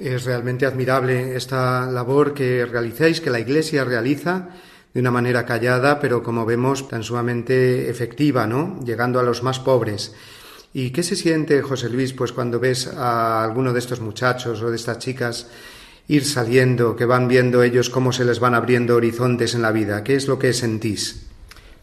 Es 0.00 0.24
realmente 0.24 0.64
admirable 0.64 1.36
esta 1.36 1.84
labor 1.84 2.32
que 2.32 2.64
realizáis, 2.64 3.20
que 3.20 3.28
la 3.28 3.38
Iglesia 3.38 3.84
realiza 3.84 4.48
de 4.94 5.00
una 5.00 5.10
manera 5.10 5.44
callada, 5.44 6.00
pero 6.00 6.22
como 6.22 6.46
vemos 6.46 6.88
tan 6.88 7.02
sumamente 7.02 7.90
efectiva, 7.90 8.46
¿no? 8.46 8.80
Llegando 8.82 9.20
a 9.20 9.22
los 9.22 9.42
más 9.42 9.60
pobres. 9.60 10.14
¿Y 10.72 10.88
qué 10.88 11.02
se 11.02 11.16
siente, 11.16 11.60
José 11.60 11.90
Luis, 11.90 12.14
pues 12.14 12.32
cuando 12.32 12.58
ves 12.58 12.86
a 12.86 13.44
alguno 13.44 13.74
de 13.74 13.78
estos 13.78 14.00
muchachos 14.00 14.62
o 14.62 14.70
de 14.70 14.76
estas 14.76 15.00
chicas 15.00 15.48
ir 16.08 16.24
saliendo, 16.24 16.96
que 16.96 17.04
van 17.04 17.28
viendo 17.28 17.62
ellos 17.62 17.90
cómo 17.90 18.10
se 18.10 18.24
les 18.24 18.40
van 18.40 18.54
abriendo 18.54 18.96
horizontes 18.96 19.54
en 19.54 19.60
la 19.60 19.70
vida? 19.70 20.02
¿Qué 20.02 20.14
es 20.16 20.26
lo 20.26 20.38
que 20.38 20.54
sentís? 20.54 21.26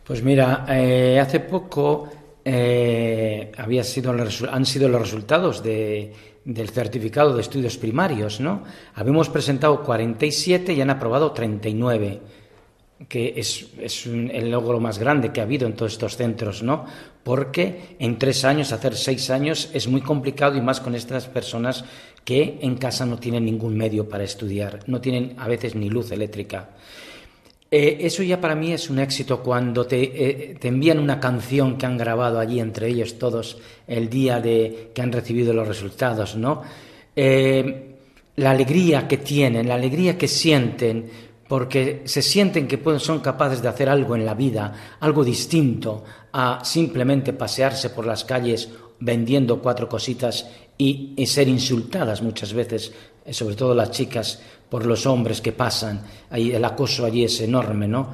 Pues 0.08 0.24
mira, 0.24 0.66
eh, 0.68 1.20
hace 1.20 1.40
poco 1.40 2.10
eh, 2.50 3.52
había 3.58 3.84
sido, 3.84 4.16
han 4.50 4.66
sido 4.66 4.88
los 4.88 5.02
resultados 5.02 5.62
del 5.62 6.70
certificado 6.70 7.36
de 7.36 7.42
estudios 7.42 7.76
primarios, 7.78 8.40
¿no? 8.40 8.64
Habíamos 8.96 9.28
presentado 9.28 9.84
47 9.84 10.72
y 10.72 10.80
han 10.80 10.90
aprobado 10.90 11.34
39 11.34 12.22
que 13.10 13.34
es, 13.36 13.68
el 14.16 14.50
logro 14.50 14.80
más 14.80 14.98
grande 14.98 15.32
que 15.32 15.42
ha 15.42 15.44
habido 15.44 15.68
en 15.68 15.74
todos 15.74 15.92
estos 15.92 16.16
centros, 16.16 16.64
¿no? 16.64 16.86
Porque 17.22 17.98
en 18.00 18.18
tres 18.18 18.46
años, 18.46 18.72
hacer 18.72 18.96
seis 18.96 19.30
años, 19.30 19.70
es 19.74 19.88
muy 19.88 20.02
complicado 20.02 20.56
y 20.56 20.62
más 20.62 20.80
con 20.80 20.96
estas 20.96 21.28
personas 21.28 21.84
que 22.24 22.60
en 22.62 22.78
casa 22.78 23.06
no 23.06 23.20
tienen 23.20 23.46
ningún 23.46 23.76
medio 23.76 24.08
para 24.08 24.24
estudiar, 24.24 24.80
no 24.88 25.02
tienen 25.02 25.36
a 25.38 25.48
veces 25.48 25.76
ni 25.76 25.90
luz 25.90 26.12
eléctrica. 26.12 26.70
Eh, 27.70 27.98
eso 28.02 28.24
ya 28.24 28.40
para 28.40 28.56
mí 28.56 28.72
es 28.72 28.90
un 28.90 29.00
éxito 29.00 29.44
cuando 29.44 29.86
te, 29.86 30.02
eh, 30.02 30.56
te, 30.56 30.70
envían 30.70 31.00
una 31.00 31.20
canción 31.20 31.78
que 31.78 31.86
han 31.86 31.98
grabado 31.98 32.40
allí 32.40 32.62
entre 32.62 32.88
ellos 32.88 33.20
todos 33.20 33.58
el 33.86 34.10
día 34.10 34.40
de 34.40 34.92
que 34.94 35.02
han 35.02 35.12
recibido 35.12 35.54
los 35.54 35.68
resultados, 35.68 36.38
¿no? 36.38 36.64
Eh, 37.14 37.96
la 38.38 38.52
alegría 38.52 39.08
que 39.08 39.18
tienen, 39.18 39.68
la 39.68 39.76
alegría 39.76 40.18
que 40.18 40.28
sienten, 40.28 41.10
porque 41.48 42.04
se 42.06 42.22
sienten 42.22 42.68
que 42.68 42.80
son 43.00 43.20
capaces 43.20 43.62
de 43.62 43.68
hacer 43.68 43.90
algo 43.90 44.16
en 44.16 44.26
la 44.26 44.34
vida, 44.34 44.98
algo 45.00 45.24
distinto 45.24 46.04
a 46.32 46.64
simplemente 46.64 47.34
pasearse 47.34 47.90
por 47.90 48.06
las 48.06 48.24
calles 48.24 48.70
vendiendo 49.00 49.62
cuatro 49.62 49.90
cositas 49.90 50.48
y, 50.78 51.16
ser 51.26 51.48
insultadas 51.48 52.22
muchas 52.22 52.54
veces, 52.54 52.92
sobre 53.32 53.56
todo 53.56 53.74
las 53.74 53.92
chicas, 53.92 54.42
por 54.70 54.86
los 54.86 55.06
hombres 55.06 55.42
que 55.42 55.52
pasan. 55.52 56.02
Ahí, 56.30 56.52
el 56.52 56.64
acoso 56.66 57.06
allí 57.06 57.24
es 57.24 57.40
enorme, 57.42 57.88
¿no? 57.88 58.14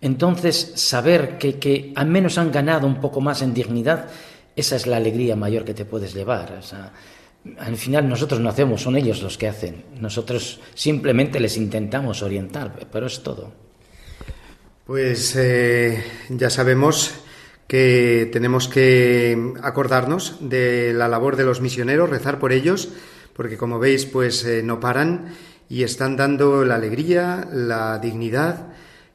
Entonces, 0.00 0.72
saber 0.74 1.38
que, 1.38 1.58
que 1.58 1.92
al 1.94 2.08
menos 2.08 2.36
han 2.36 2.52
ganado 2.52 2.86
un 2.86 3.00
poco 3.00 3.20
más 3.20 3.40
en 3.42 3.54
dignidad, 3.54 4.08
esa 4.56 4.76
es 4.76 4.86
la 4.86 4.98
alegría 4.98 5.34
mayor 5.34 5.64
que 5.64 5.74
te 5.74 5.84
puedes 5.84 6.14
llevar. 6.14 6.60
Al 7.58 7.76
final 7.76 8.08
nosotros 8.08 8.40
no 8.40 8.50
hacemos, 8.50 8.82
son 8.82 8.96
ellos 8.96 9.22
los 9.22 9.38
que 9.38 9.48
hacen. 9.48 9.84
Nosotros 10.00 10.60
simplemente 10.74 11.40
les 11.40 11.56
intentamos 11.56 12.22
orientar, 12.22 12.88
pero 12.92 13.06
es 13.06 13.22
todo. 13.22 13.52
Pues 14.86 15.34
eh, 15.36 16.04
ya 16.28 16.50
sabemos 16.50 17.14
que 17.66 18.28
tenemos 18.32 18.68
que 18.68 19.52
acordarnos 19.62 20.36
de 20.40 20.92
la 20.92 21.08
labor 21.08 21.36
de 21.36 21.44
los 21.44 21.60
misioneros, 21.60 22.10
rezar 22.10 22.38
por 22.38 22.52
ellos, 22.52 22.90
porque 23.34 23.56
como 23.56 23.78
veis, 23.78 24.06
pues 24.06 24.44
eh, 24.44 24.62
no 24.62 24.80
paran 24.80 25.34
y 25.68 25.82
están 25.82 26.16
dando 26.16 26.64
la 26.64 26.76
alegría, 26.76 27.48
la 27.52 27.98
dignidad, 27.98 28.68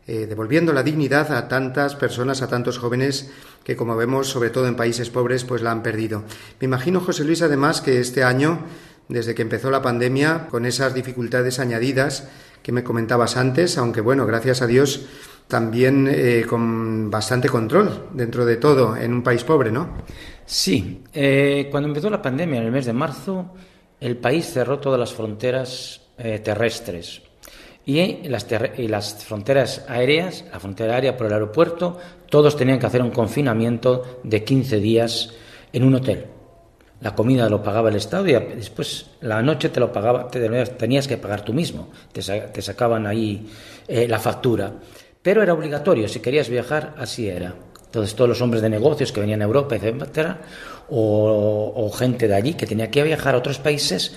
eh, 0.08 0.26
devolviendo 0.28 0.74
la 0.74 0.84
dignidad 0.84 1.32
a 1.32 1.48
tantas 1.48 1.96
personas, 1.96 2.42
a 2.42 2.48
tantos 2.48 2.80
jóvenes 2.80 3.32
que 3.64 3.76
como 3.76 3.96
vemos, 3.96 4.28
sobre 4.28 4.50
todo 4.50 4.68
en 4.68 4.76
países 4.76 5.10
pobres, 5.10 5.44
pues 5.44 5.62
la 5.62 5.72
han 5.72 5.84
perdido. 5.84 6.24
Me 6.60 6.66
imagino, 6.66 7.00
José 7.00 7.24
Luis, 7.24 7.42
además, 7.42 7.82
que 7.82 8.00
este 8.00 8.24
año, 8.24 8.60
desde 9.08 9.36
que 9.36 9.44
empezó 9.44 9.70
la 9.70 9.82
pandemia, 9.82 10.48
con 10.50 10.66
esas 10.66 10.94
dificultades 10.94 11.60
añadidas 11.60 12.28
que 12.64 12.72
me 12.72 12.84
comentabas 12.84 13.38
antes, 13.38 13.78
aunque 13.78 14.02
bueno, 14.02 14.26
gracias 14.26 14.62
a 14.62 14.68
Dios, 14.68 15.06
también 15.48 16.10
eh, 16.12 16.46
con 16.48 17.10
bastante 17.10 17.48
control 17.48 18.08
dentro 18.14 18.46
de 18.46 18.58
todo 18.58 18.98
en 18.98 19.14
un 19.14 19.24
país 19.24 19.44
pobre, 19.44 19.72
¿no? 19.72 19.90
Sí, 20.46 21.04
cuando 21.70 21.88
empezó 21.88 22.10
la 22.10 22.22
pandemia 22.22 22.60
en 22.60 22.66
el 22.66 22.72
mes 22.72 22.88
de 22.88 22.94
marzo, 22.94 23.54
el 24.00 24.18
país 24.18 24.52
cerró 24.52 24.80
todas 24.80 25.00
las 25.00 25.14
fronteras 25.14 26.02
eh, 26.18 26.40
terrestres 26.40 27.22
y 27.90 28.30
las, 28.88 29.26
fronteras 29.26 29.84
aéreas, 29.88 30.46
la 30.52 30.60
frontera 30.60 30.94
aérea 30.94 31.18
por 31.18 31.26
el 31.26 31.34
aeropuerto, 31.34 31.98
todos 32.30 32.56
tenían 32.56 32.78
que 32.78 32.86
hacer 32.86 33.02
un 33.02 33.10
confinamiento 33.10 34.20
de 34.24 34.44
15 34.44 34.80
días 34.80 35.34
en 35.74 35.84
un 35.84 35.96
hotel. 35.96 36.28
La 37.02 37.16
comida 37.16 37.50
lo 37.50 37.64
pagaba 37.64 37.90
el 37.90 37.96
Estado 37.96 38.28
y 38.28 38.34
después 38.34 39.08
la 39.22 39.42
noche 39.42 39.70
te 39.70 39.80
lo 39.80 39.92
pagaba, 39.92 40.28
tenías 40.30 41.08
que 41.08 41.18
pagar 41.18 41.44
tú 41.44 41.52
mismo, 41.52 41.90
te, 42.12 42.22
sacaban 42.62 43.08
ahí 43.08 43.50
eh, 43.88 44.08
la 44.08 44.20
factura. 44.20 44.72
Pero 45.24 45.42
era 45.42 45.54
obligatorio, 45.54 46.08
si 46.08 46.20
querías 46.20 46.48
viajar, 46.48 46.94
así 46.98 47.28
era. 47.28 47.56
Entonces 47.86 48.14
todos 48.14 48.30
los 48.30 48.42
hombres 48.42 48.62
de 48.62 48.70
negocios 48.70 49.12
que 49.12 49.22
venían 49.22 49.42
a 49.42 49.46
Europa, 49.46 49.76
etcétera, 49.76 50.42
o, 50.92 51.92
gente 51.94 52.28
de 52.28 52.36
allí 52.36 52.54
que 52.54 52.66
tenía 52.66 52.92
que 52.92 53.04
viajar 53.04 53.36
a 53.36 53.38
otros 53.38 53.60
países, 53.60 54.16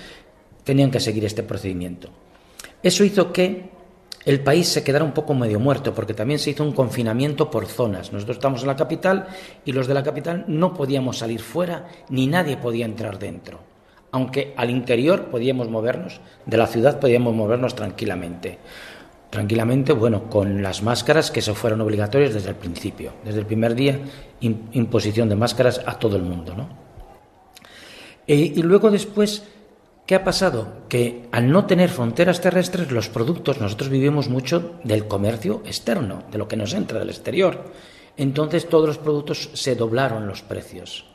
tenían 0.64 0.90
que 0.90 1.00
seguir 1.00 1.24
este 1.24 1.42
procedimiento. 1.42 2.08
Eso 2.82 3.04
hizo 3.04 3.32
que 3.32 3.70
el 4.24 4.40
país 4.40 4.68
se 4.68 4.84
quedara 4.84 5.04
un 5.04 5.12
poco 5.12 5.34
medio 5.34 5.58
muerto, 5.58 5.94
porque 5.94 6.14
también 6.14 6.38
se 6.38 6.50
hizo 6.50 6.62
un 6.62 6.72
confinamiento 6.72 7.50
por 7.50 7.66
zonas. 7.66 8.12
Nosotros 8.12 8.36
estamos 8.36 8.62
en 8.62 8.68
la 8.68 8.76
capital 8.76 9.26
y 9.64 9.72
los 9.72 9.86
de 9.86 9.94
la 9.94 10.02
capital 10.02 10.44
no 10.46 10.74
podíamos 10.74 11.18
salir 11.18 11.40
fuera, 11.40 11.88
ni 12.08 12.26
nadie 12.26 12.56
podía 12.56 12.84
entrar 12.84 13.18
dentro. 13.18 13.58
Aunque 14.12 14.52
al 14.56 14.70
interior 14.70 15.26
podíamos 15.26 15.68
movernos, 15.68 16.20
de 16.46 16.56
la 16.56 16.66
ciudad 16.66 17.00
podíamos 17.00 17.34
movernos 17.34 17.74
tranquilamente. 17.74 18.58
Tranquilamente, 19.32 19.94
bueno, 19.94 20.28
con 20.28 20.62
las 20.62 20.82
máscaras 20.82 21.30
que 21.30 21.40
se 21.40 21.54
fueron 21.54 21.80
obligatorias 21.80 22.34
desde 22.34 22.50
el 22.50 22.56
principio. 22.56 23.14
Desde 23.24 23.40
el 23.40 23.46
primer 23.46 23.74
día, 23.74 23.98
imposición 24.40 25.30
de 25.30 25.36
máscaras 25.36 25.80
a 25.86 25.98
todo 25.98 26.16
el 26.16 26.22
mundo, 26.22 26.54
¿no? 26.54 26.68
Eh, 28.26 28.52
y 28.54 28.62
luego 28.62 28.90
después 28.90 29.42
¿Qué 30.04 30.16
ha 30.16 30.24
pasado? 30.24 30.82
Que 30.90 31.28
al 31.32 31.50
no 31.50 31.64
tener 31.64 31.88
fronteras 31.88 32.42
terrestres, 32.42 32.90
los 32.90 33.08
productos, 33.08 33.58
nosotros 33.58 33.88
vivimos 33.88 34.28
mucho 34.28 34.74
del 34.84 35.08
comercio 35.08 35.62
externo, 35.64 36.24
de 36.30 36.36
lo 36.36 36.48
que 36.48 36.56
nos 36.56 36.74
entra 36.74 36.98
del 36.98 37.08
exterior. 37.08 37.72
Entonces 38.18 38.68
todos 38.68 38.86
los 38.86 38.98
productos 38.98 39.48
se 39.54 39.76
doblaron 39.76 40.26
los 40.26 40.42
precios. 40.42 41.06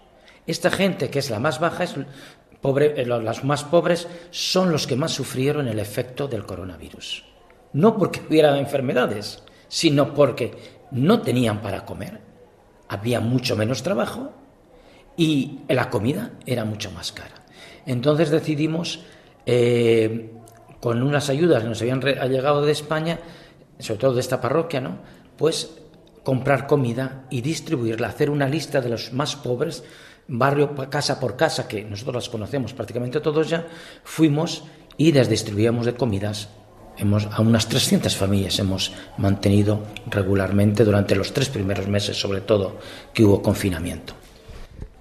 Esta 0.47 0.71
gente, 0.71 1.11
que 1.11 1.19
es 1.19 1.29
la 1.29 1.39
más 1.39 1.59
baja, 1.59 1.83
es 1.83 1.93
pobre, 2.61 2.99
eh, 2.99 3.05
las 3.05 3.43
más 3.43 3.65
pobres, 3.65 4.07
son 4.31 4.71
los 4.71 4.87
que 4.87 4.95
más 4.95 5.11
sufrieron 5.11 5.67
el 5.67 5.77
efecto 5.77 6.27
del 6.27 6.47
coronavirus. 6.47 7.26
No 7.73 7.97
porque 7.97 8.21
hubiera 8.27 8.57
enfermedades, 8.57 9.43
sino 9.67 10.13
porque 10.13 10.53
no 10.91 11.21
tenían 11.21 11.61
para 11.61 11.85
comer, 11.85 12.21
había 12.87 13.19
mucho 13.19 13.55
menos 13.55 13.83
trabajo 13.83 14.31
y 15.17 15.59
la 15.67 15.89
comida 15.89 16.31
era 16.45 16.63
mucho 16.63 16.91
más 16.91 17.11
cara. 17.11 17.35
Entonces 17.85 18.29
decidimos, 18.29 19.01
eh, 19.45 20.31
con 20.79 21.01
unas 21.01 21.29
ayudas 21.29 21.63
que 21.63 21.69
nos 21.69 21.81
habían 21.81 22.01
llegado 22.01 22.61
de 22.63 22.71
España, 22.71 23.19
sobre 23.79 23.99
todo 23.99 24.13
de 24.13 24.21
esta 24.21 24.39
parroquia, 24.39 24.81
¿no? 24.81 24.99
Pues 25.37 25.71
comprar 26.23 26.67
comida 26.67 27.25
y 27.29 27.41
distribuirla, 27.41 28.09
hacer 28.09 28.29
una 28.29 28.47
lista 28.47 28.81
de 28.81 28.89
los 28.89 29.13
más 29.13 29.35
pobres, 29.35 29.83
barrio 30.27 30.75
casa 30.89 31.19
por 31.19 31.37
casa, 31.37 31.67
que 31.67 31.83
nosotros 31.83 32.15
las 32.15 32.29
conocemos 32.29 32.73
prácticamente 32.73 33.21
todos 33.21 33.49
ya, 33.49 33.65
fuimos 34.03 34.65
y 34.97 35.11
les 35.13 35.29
distribuíamos 35.29 35.85
de 35.85 35.95
comidas. 35.95 36.49
Hemos, 36.97 37.27
a 37.31 37.41
unas 37.41 37.67
300 37.69 38.15
familias 38.15 38.57
hemos 38.59 38.93
mantenido 39.17 39.85
regularmente 40.09 40.83
durante 40.83 41.15
los 41.15 41.33
tres 41.33 41.49
primeros 41.49 41.87
meses, 41.87 42.19
sobre 42.19 42.41
todo 42.41 42.79
que 43.13 43.23
hubo 43.23 43.41
confinamiento. 43.41 44.13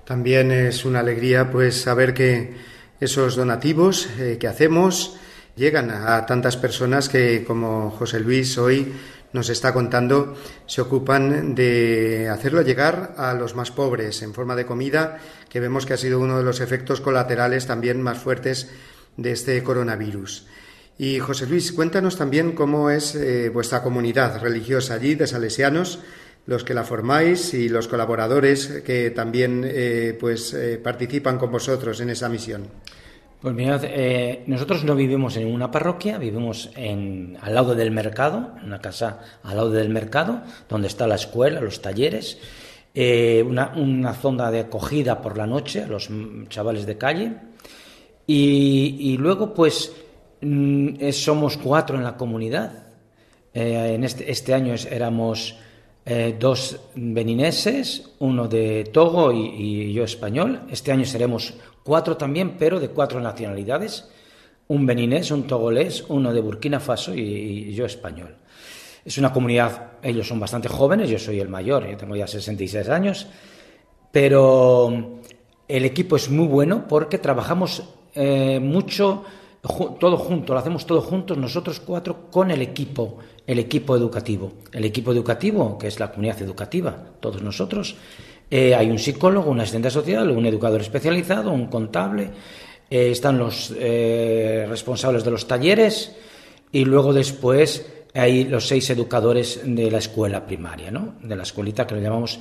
También 0.05 0.53
es 0.53 0.85
una 0.85 1.01
alegría 1.01 1.51
pues 1.51 1.81
saber 1.81 2.15
que 2.15 2.55
esos 3.01 3.35
donativos 3.35 4.09
eh, 4.19 4.37
que 4.39 4.47
hacemos 4.47 5.17
llegan 5.57 5.91
a 5.91 6.25
tantas 6.27 6.57
personas 6.57 7.09
que, 7.09 7.45
como 7.45 7.91
José 7.91 8.21
Luis 8.21 8.57
hoy 8.59 8.93
nos 9.33 9.49
está 9.51 9.73
contando, 9.73 10.37
se 10.67 10.81
ocupan 10.81 11.55
de 11.55 12.29
hacerlo 12.29 12.63
llegar 12.63 13.15
a 13.17 13.35
los 13.35 13.55
más 13.55 13.71
pobres 13.71 14.23
en 14.23 14.33
forma 14.33 14.55
de 14.55 14.67
comida, 14.67 15.19
que 15.49 15.61
vemos 15.61 15.87
que 15.87 15.95
ha 15.95 15.99
sido 15.99 16.21
uno 16.21 16.39
de 16.39 16.45
los 16.45 16.61
efectos 16.61 17.01
colaterales 17.01 17.67
también 17.67 18.01
más 18.01 18.19
fuertes 18.19 18.71
de 19.17 19.33
este 19.33 19.63
coronavirus. 19.63 20.47
Y 20.99 21.19
José 21.19 21.47
Luis, 21.47 21.73
cuéntanos 21.73 22.17
también 22.17 22.53
cómo 22.53 22.89
es 22.89 23.15
eh, 23.15 23.51
vuestra 23.51 23.83
comunidad 23.83 24.41
religiosa 24.41 24.95
allí 24.95 25.15
de 25.15 25.27
salesianos, 25.27 25.99
los 26.47 26.65
que 26.65 26.73
la 26.73 26.85
formáis 26.85 27.53
y 27.53 27.69
los 27.69 27.87
colaboradores 27.87 28.83
que 28.85 29.11
también 29.11 29.63
eh, 29.67 30.17
pues, 30.19 30.55
eh, 30.55 30.79
participan 30.83 31.39
con 31.39 31.53
vosotros 31.53 32.01
en 32.01 32.11
esa 32.11 32.29
misión. 32.31 32.69
Pues 33.43 33.55
mirad, 33.55 33.83
nosotros 34.47 34.83
no 34.85 34.97
vivimos 34.97 35.37
en 35.37 35.53
una 35.53 35.71
parroquia, 35.71 36.17
vivimos 36.17 36.71
en, 36.75 37.37
al 37.43 37.55
lado 37.55 37.75
del 37.75 37.91
mercado, 37.91 38.55
una 38.65 38.81
casa 38.81 39.21
al 39.43 39.57
lado 39.57 39.71
del 39.71 39.91
mercado, 39.91 40.43
donde 40.69 40.89
está 40.89 41.07
la 41.07 41.17
escuela, 41.17 41.61
los 41.61 41.83
talleres, 41.83 42.39
una, 42.95 44.15
zona 44.15 44.51
de 44.51 44.61
acogida 44.61 45.21
por 45.21 45.37
la 45.37 45.47
noche 45.47 45.83
a 45.83 45.87
los 45.87 46.09
chavales 46.49 46.87
de 46.87 46.97
calle. 46.97 47.33
Y, 48.27 49.17
luego, 49.19 49.53
pues, 49.55 49.93
somos 51.13 51.57
cuatro 51.57 51.97
en 51.97 52.05
la 52.05 52.17
comunidad. 52.17 52.87
en 53.55 54.05
este, 54.05 54.31
este 54.31 54.55
año 54.55 54.75
éramos 54.91 55.57
eh, 56.09 56.37
dos 56.39 56.79
benineses, 56.95 58.11
uno 58.21 58.47
de 58.47 58.85
Togo 58.93 59.33
y, 59.33 59.93
yo 59.93 60.05
español. 60.05 60.63
Este 60.71 60.93
año 60.93 61.05
seremos 61.05 61.55
cuatro 61.83 62.17
también, 62.17 62.55
pero 62.57 62.79
de 62.79 62.91
cuatro 62.91 63.21
nacionalidades. 63.21 64.09
Un 64.69 64.87
beninés, 64.87 65.33
un 65.33 65.49
togolés, 65.49 66.05
uno 66.09 66.33
de 66.33 66.41
Burkina 66.41 66.79
Faso 66.79 67.13
y, 67.13 67.75
yo 67.75 67.87
español. 67.87 68.37
Es 69.05 69.19
una 69.19 69.33
comunidad, 69.33 69.95
ellos 70.01 70.29
son 70.29 70.39
bastante 70.39 70.69
jóvenes, 70.69 71.11
yo 71.11 71.19
soy 71.19 71.41
el 71.41 71.49
mayor, 71.49 71.89
yo 71.89 71.97
tengo 71.97 72.15
ya 72.15 72.29
66 72.29 72.89
años, 72.89 73.27
pero 74.13 75.21
el 75.67 75.85
equipo 75.85 76.15
es 76.15 76.31
muy 76.31 76.47
bueno 76.47 76.87
porque 76.89 77.19
trabajamos 77.19 77.83
eh, 78.15 78.61
mucho, 78.61 79.25
todo 79.99 80.17
junto, 80.17 80.53
lo 80.53 80.59
hacemos 80.59 80.87
todo 80.87 81.01
juntos, 81.01 81.37
nosotros 81.37 81.81
cuatro, 81.81 82.31
con 82.31 82.51
el 82.51 82.63
equipo 82.63 83.19
el 83.47 83.59
equipo 83.59 83.97
educativo. 83.97 84.53
El 84.73 84.85
equipo 84.85 85.13
educativo, 85.13 85.79
que 85.79 85.87
es 85.87 86.01
la 86.01 86.11
comunidad 86.11 86.43
educativa, 86.43 86.97
todos 87.21 87.43
nosotros, 87.43 87.97
eh, 88.51 88.75
hay 88.75 88.91
un 88.91 88.99
psicólogo, 88.99 89.51
un 89.51 89.61
asistente 89.61 89.91
social, 89.91 90.31
un 90.31 90.47
educador 90.47 90.81
especializado, 90.81 91.53
un 91.53 91.67
contable, 91.67 92.31
eh, 92.91 93.11
están 93.11 93.39
los 93.39 93.73
eh, 93.79 94.67
responsables 94.69 95.25
de 95.25 95.31
los 95.31 95.47
talleres 95.47 96.15
y 96.73 96.85
luego 96.85 97.13
después 97.13 97.87
hay 98.15 98.45
los 98.45 98.67
seis 98.67 98.89
educadores 98.91 99.61
de 99.65 99.91
la 99.91 99.99
escuela 99.99 100.47
primaria, 100.47 100.91
¿no? 100.91 101.15
de 101.23 101.37
la 101.37 101.43
escuelita 101.43 101.87
que 101.87 101.97
le 101.97 102.03
llamamos 102.03 102.41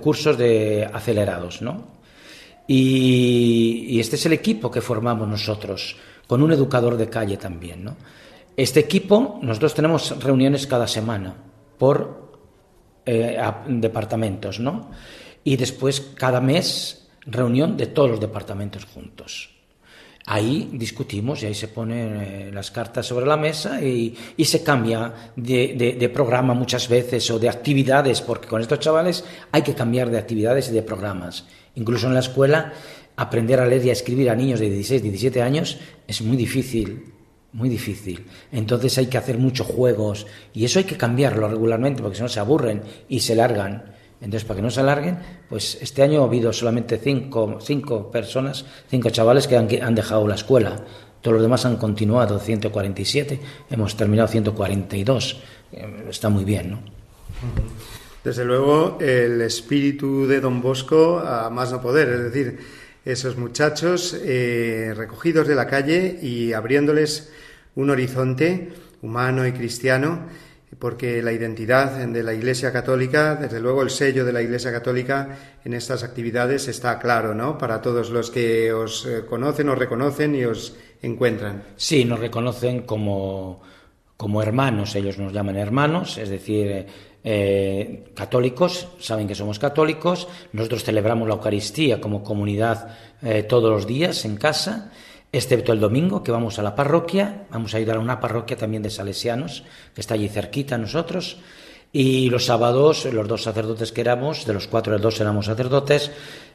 cursos 0.00 0.38
de 0.38 0.88
acelerados. 0.92 1.62
¿no? 1.62 1.96
Y, 2.66 3.98
este 3.98 4.16
es 4.16 4.26
el 4.26 4.32
equipo 4.32 4.70
que 4.70 4.80
formamos 4.80 5.28
nosotros, 5.28 5.96
con 6.26 6.42
un 6.42 6.52
educador 6.52 6.96
de 6.96 7.08
calle 7.08 7.36
también. 7.36 7.84
¿no? 7.84 7.96
Este 8.56 8.80
equipo, 8.80 9.38
nosotros 9.42 9.74
tenemos 9.74 10.22
reuniones 10.22 10.66
cada 10.66 10.86
semana 10.86 11.34
por 11.78 12.26
eh, 13.04 13.38
departamentos, 13.68 14.58
¿no? 14.58 14.90
Y 15.44 15.56
después 15.56 16.00
cada 16.00 16.40
mes 16.40 17.06
reunión 17.26 17.76
de 17.76 17.86
todos 17.86 18.10
los 18.10 18.20
departamentos 18.20 18.84
juntos. 18.84 19.50
Ahí 20.28 20.70
discutimos 20.72 21.42
y 21.42 21.46
ahí 21.46 21.54
se 21.54 21.68
ponen 21.68 22.16
eh, 22.16 22.50
las 22.52 22.72
cartas 22.72 23.06
sobre 23.06 23.26
la 23.26 23.36
mesa 23.36 23.80
y, 23.80 24.16
se 24.44 24.64
cambia 24.64 25.30
de, 25.36 26.10
programa 26.12 26.52
muchas 26.52 26.88
veces 26.88 27.30
o 27.30 27.38
de 27.38 27.48
actividades, 27.48 28.22
porque 28.22 28.48
con 28.48 28.60
estos 28.60 28.80
chavales 28.80 29.24
hay 29.52 29.62
que 29.62 29.74
cambiar 29.74 30.10
de 30.10 30.18
actividades 30.18 30.68
y 30.68 30.72
de 30.72 30.82
programas. 30.82 31.44
Incluso 31.76 32.08
en 32.08 32.14
la 32.14 32.20
escuela, 32.20 32.72
aprender 33.16 33.60
a 33.60 33.66
leer 33.66 33.86
y 33.86 33.90
a 33.90 33.92
escribir 33.92 34.30
a 34.30 34.34
niños 34.34 34.60
de 34.60 34.70
16, 34.70 35.02
17 35.02 35.42
años 35.42 35.78
es 36.06 36.22
muy 36.22 36.36
difícil 36.36 37.12
muy 37.56 37.70
difícil. 37.70 38.26
Entonces 38.52 38.98
hay 38.98 39.06
que 39.06 39.16
hacer 39.16 39.38
muchos 39.38 39.66
juegos 39.66 40.26
y 40.52 40.66
eso 40.66 40.78
hay 40.78 40.84
que 40.84 40.98
cambiarlo 40.98 41.48
regularmente 41.48 42.02
porque 42.02 42.16
si 42.16 42.22
no 42.22 42.28
se 42.28 42.38
aburren 42.38 42.82
y 43.08 43.20
se 43.20 43.34
largan. 43.34 43.96
Entonces, 44.20 44.44
para 44.44 44.56
que 44.56 44.62
no 44.62 44.70
se 44.70 44.80
alarguen, 44.80 45.18
pues 45.48 45.78
este 45.80 46.02
año 46.02 46.22
ha 46.22 46.26
habido 46.26 46.52
solamente 46.52 46.98
cinco, 46.98 47.58
cinco 47.60 48.10
personas, 48.10 48.64
cinco 48.88 49.10
chavales 49.10 49.46
que 49.46 49.56
han, 49.56 49.68
han 49.82 49.94
dejado 49.94 50.26
la 50.26 50.36
escuela. 50.36 50.84
Todos 51.20 51.34
los 51.34 51.42
demás 51.42 51.66
han 51.66 51.76
continuado, 51.76 52.38
147, 52.38 53.40
hemos 53.70 53.96
terminado 53.96 54.28
142. 54.28 55.42
Eh, 55.72 56.06
está 56.08 56.28
muy 56.30 56.44
bien, 56.44 56.70
¿no? 56.70 56.78
Desde 58.24 58.44
luego, 58.44 58.98
el 59.00 59.40
espíritu 59.42 60.26
de 60.26 60.40
Don 60.40 60.62
Bosco 60.62 61.18
a 61.18 61.50
más 61.50 61.70
no 61.72 61.80
poder, 61.80 62.08
es 62.08 62.22
decir, 62.24 62.58
esos 63.06 63.36
muchachos 63.36 64.20
eh, 64.24 64.92
recogidos 64.96 65.46
de 65.46 65.54
la 65.54 65.68
calle 65.68 66.18
y 66.20 66.52
abriéndoles 66.52 67.30
un 67.76 67.90
horizonte 67.90 68.72
humano 69.00 69.46
y 69.46 69.52
cristiano, 69.52 70.26
porque 70.80 71.22
la 71.22 71.32
identidad 71.32 72.04
de 72.04 72.22
la 72.24 72.34
Iglesia 72.34 72.72
Católica, 72.72 73.36
desde 73.36 73.60
luego 73.60 73.82
el 73.82 73.90
sello 73.90 74.24
de 74.24 74.32
la 74.32 74.42
Iglesia 74.42 74.72
Católica 74.72 75.38
en 75.64 75.72
estas 75.72 76.02
actividades 76.02 76.66
está 76.66 76.98
claro, 76.98 77.32
¿no? 77.32 77.56
Para 77.56 77.80
todos 77.80 78.10
los 78.10 78.32
que 78.32 78.72
os 78.72 79.06
eh, 79.06 79.22
conocen, 79.24 79.68
os 79.68 79.78
reconocen 79.78 80.34
y 80.34 80.44
os 80.44 80.74
encuentran. 81.00 81.62
Sí, 81.76 82.04
nos 82.04 82.18
reconocen 82.18 82.82
como, 82.82 83.62
como 84.16 84.42
hermanos, 84.42 84.96
ellos 84.96 85.16
nos 85.16 85.32
llaman 85.32 85.56
hermanos, 85.56 86.18
es 86.18 86.28
decir, 86.28 86.86
eh, 87.28 88.12
católicos, 88.14 88.86
saben 89.00 89.26
que 89.26 89.34
somos 89.34 89.58
católicos, 89.58 90.28
nosotros 90.52 90.84
celebramos 90.84 91.26
la 91.26 91.34
Eucaristía 91.34 92.00
como 92.00 92.22
comunidad 92.22 92.96
eh, 93.20 93.42
todos 93.42 93.68
los 93.68 93.84
días 93.84 94.24
en 94.24 94.36
casa, 94.36 94.92
excepto 95.32 95.72
el 95.72 95.80
domingo 95.80 96.22
que 96.22 96.30
vamos 96.30 96.60
a 96.60 96.62
la 96.62 96.76
parroquia, 96.76 97.48
vamos 97.50 97.74
a 97.74 97.78
ayudar 97.78 97.96
a 97.96 97.98
una 97.98 98.20
parroquia 98.20 98.56
también 98.56 98.84
de 98.84 98.90
salesianos, 98.90 99.64
que 99.92 100.02
está 100.02 100.14
allí 100.14 100.28
cerquita 100.28 100.76
a 100.76 100.78
nosotros, 100.78 101.38
y 101.92 102.30
los 102.30 102.44
sábados, 102.44 103.06
los 103.06 103.26
dos 103.26 103.42
sacerdotes 103.42 103.90
que 103.90 104.02
éramos, 104.02 104.46
de 104.46 104.52
los 104.52 104.68
cuatro, 104.68 104.96
dos 104.96 105.20
éramos 105.20 105.46
sacerdotes, 105.46 106.12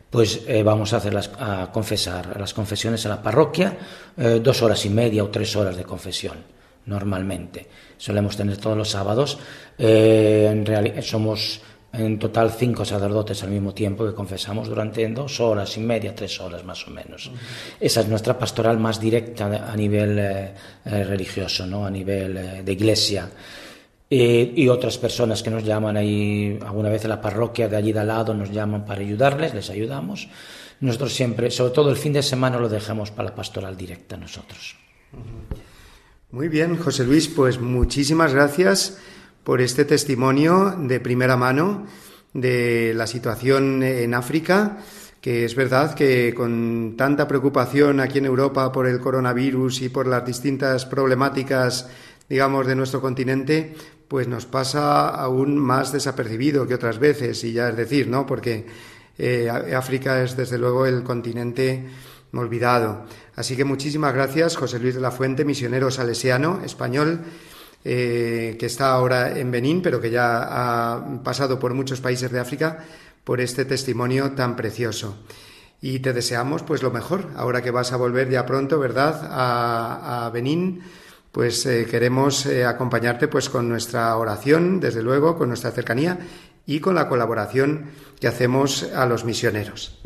pues 0.10 0.46
eh, 0.48 0.64
vamos 0.64 0.94
a 0.94 0.98
hacer 0.98 1.14
las, 1.14 1.32
a 1.38 1.70
confesar 1.74 2.40
las 2.40 2.54
confesiones 2.54 3.06
a 3.06 3.10
la 3.10 3.22
parroquia, 3.22 3.78
dos 4.16 4.62
horas 4.62 4.86
y 4.86 4.90
media 4.90 5.22
o 5.26 5.28
tres 5.28 5.54
horas 5.58 5.76
de 5.76 5.84
confesión 5.84 6.38
normalmente. 6.86 7.68
Solemos 8.02 8.36
tener 8.36 8.58
todos 8.58 8.76
los 8.76 8.90
sábados. 8.90 9.38
Eh, 9.78 10.50
en 10.52 10.66
realidad 10.66 11.04
somos 11.04 11.62
en 11.94 12.18
total 12.18 12.50
cinco 12.52 12.84
sacerdotes 12.84 13.44
al 13.44 13.52
mismo 13.52 13.76
tiempo 13.76 14.04
que 14.04 14.16
confesamos 14.16 14.68
durante 14.68 15.08
dos 15.10 15.40
horas 15.40 15.78
y 15.78 15.82
media, 15.82 16.16
tres 16.16 16.40
horas 16.40 16.64
más 16.64 16.88
o 16.88 16.90
menos. 16.90 17.30
Esa 17.80 18.02
es 18.02 18.08
nuestra 18.08 18.40
pastoral 18.40 18.80
más 18.80 19.00
directa 19.00 19.70
a 19.72 19.76
nivel 19.76 20.18
eh, 20.18 20.54
eh, 20.84 21.04
religioso, 21.04 21.68
¿no? 21.68 21.86
a 21.86 21.92
nivel 21.92 22.38
eh, 22.38 22.64
de 22.64 22.72
iglesia. 22.72 23.30
y 24.10 24.68
otras 24.68 24.98
personas 24.98 25.44
que 25.44 25.52
nos 25.52 25.64
llaman 25.64 25.96
ahí, 25.96 26.58
alguna 26.66 26.90
vez 26.90 27.04
en 27.04 27.12
la 27.12 27.22
parroquia 27.22 27.70
de 27.70 27.78
allí 27.78 27.94
de 27.94 28.00
al 28.00 28.08
lado 28.08 28.34
nos 28.34 28.50
llaman 28.50 28.84
para 28.84 29.02
ayudarles, 29.02 29.54
les 29.54 29.70
ayudamos. 29.70 30.28
Nosotros 30.82 31.14
siempre, 31.14 31.52
sobre 31.52 31.72
todo 31.72 31.92
el 31.92 31.96
fin 31.96 32.14
de 32.14 32.24
semana, 32.24 32.58
lo 32.58 32.68
dejamos 32.68 33.12
para 33.12 33.30
la 33.30 33.36
pastoral 33.36 33.78
directa 33.78 34.18
nosotros. 34.18 34.76
Muy 36.32 36.48
bien, 36.48 36.78
José 36.78 37.04
Luis, 37.04 37.28
pues 37.28 37.60
muchísimas 37.60 38.34
gracias 38.34 38.98
por 39.44 39.60
este 39.60 39.84
testimonio 39.84 40.74
de 40.80 41.02
primera 41.02 41.36
mano 41.36 41.86
de 42.34 42.94
la 42.96 43.06
situación 43.06 43.84
en 43.84 44.14
África, 44.14 44.78
que 45.20 45.44
es 45.44 45.56
verdad 45.56 45.94
que 45.94 46.34
con 46.34 46.96
tanta 46.96 47.28
preocupación 47.28 48.00
aquí 48.00 48.20
en 48.20 48.28
Europa 48.28 48.72
por 48.72 48.88
el 48.88 49.02
coronavirus 49.02 49.82
y 49.82 49.90
por 49.90 50.08
las 50.08 50.26
distintas 50.26 50.86
problemáticas, 50.86 51.90
digamos, 52.30 52.66
de 52.66 52.78
nuestro 52.78 53.02
continente, 53.02 53.76
pues 54.08 54.30
nos 54.30 54.46
pasa 54.46 55.10
aún 55.10 55.58
más 55.58 55.92
desapercibido 55.92 56.66
que 56.66 56.76
otras 56.76 56.98
veces, 56.98 57.44
y 57.44 57.52
ya 57.52 57.68
es 57.68 57.76
decir, 57.76 58.08
¿no? 58.08 58.26
Porque 58.26 58.66
eh, 59.18 59.50
África 59.50 60.24
es 60.24 60.38
desde 60.38 60.58
luego 60.58 60.86
el 60.86 61.04
continente 61.04 61.90
olvidado. 62.40 63.06
Así 63.36 63.56
que 63.58 63.66
muchísimas 63.66 64.14
gracias, 64.14 64.56
José 64.56 64.80
Luis 64.80 64.96
de 64.96 65.02
la 65.02 65.12
Fuente, 65.12 65.44
misionero 65.46 65.92
salesiano 65.92 66.62
español 66.64 67.22
eh, 67.84 68.58
que 68.60 68.68
está 68.68 68.92
ahora 68.92 69.40
en 69.40 69.50
Benín, 69.50 69.82
pero 69.82 70.00
que 70.00 70.12
ya 70.12 70.44
ha 70.44 71.24
pasado 71.24 71.58
por 71.58 71.74
muchos 71.74 72.00
países 72.00 72.32
de 72.32 72.40
África, 72.40 72.86
por 73.24 73.42
este 73.42 73.66
testimonio 73.66 74.34
tan 74.34 74.56
precioso. 74.56 75.18
Y 75.82 75.98
te 76.00 76.14
deseamos 76.14 76.62
pues 76.62 76.84
lo 76.84 76.92
mejor, 76.92 77.30
ahora 77.36 77.64
que 77.64 77.72
vas 77.72 77.92
a 77.92 77.98
volver 77.98 78.30
ya 78.30 78.46
pronto, 78.46 78.78
¿verdad?, 78.78 79.28
a, 79.32 80.30
Benín, 80.32 80.84
pues 81.32 81.66
eh, 81.66 81.88
queremos 81.90 82.46
eh, 82.46 82.66
acompañarte 82.66 83.28
pues 83.28 83.50
con 83.50 83.68
nuestra 83.68 84.16
oración, 84.16 84.80
desde 84.80 85.02
luego, 85.02 85.36
con 85.36 85.48
nuestra 85.48 85.72
cercanía 85.72 86.20
y 86.68 86.82
con 86.82 86.94
la 86.94 87.10
colaboración 87.10 87.90
que 88.20 88.28
hacemos 88.28 88.84
a 88.94 89.08
los 89.08 89.26
misioneros. 89.26 90.02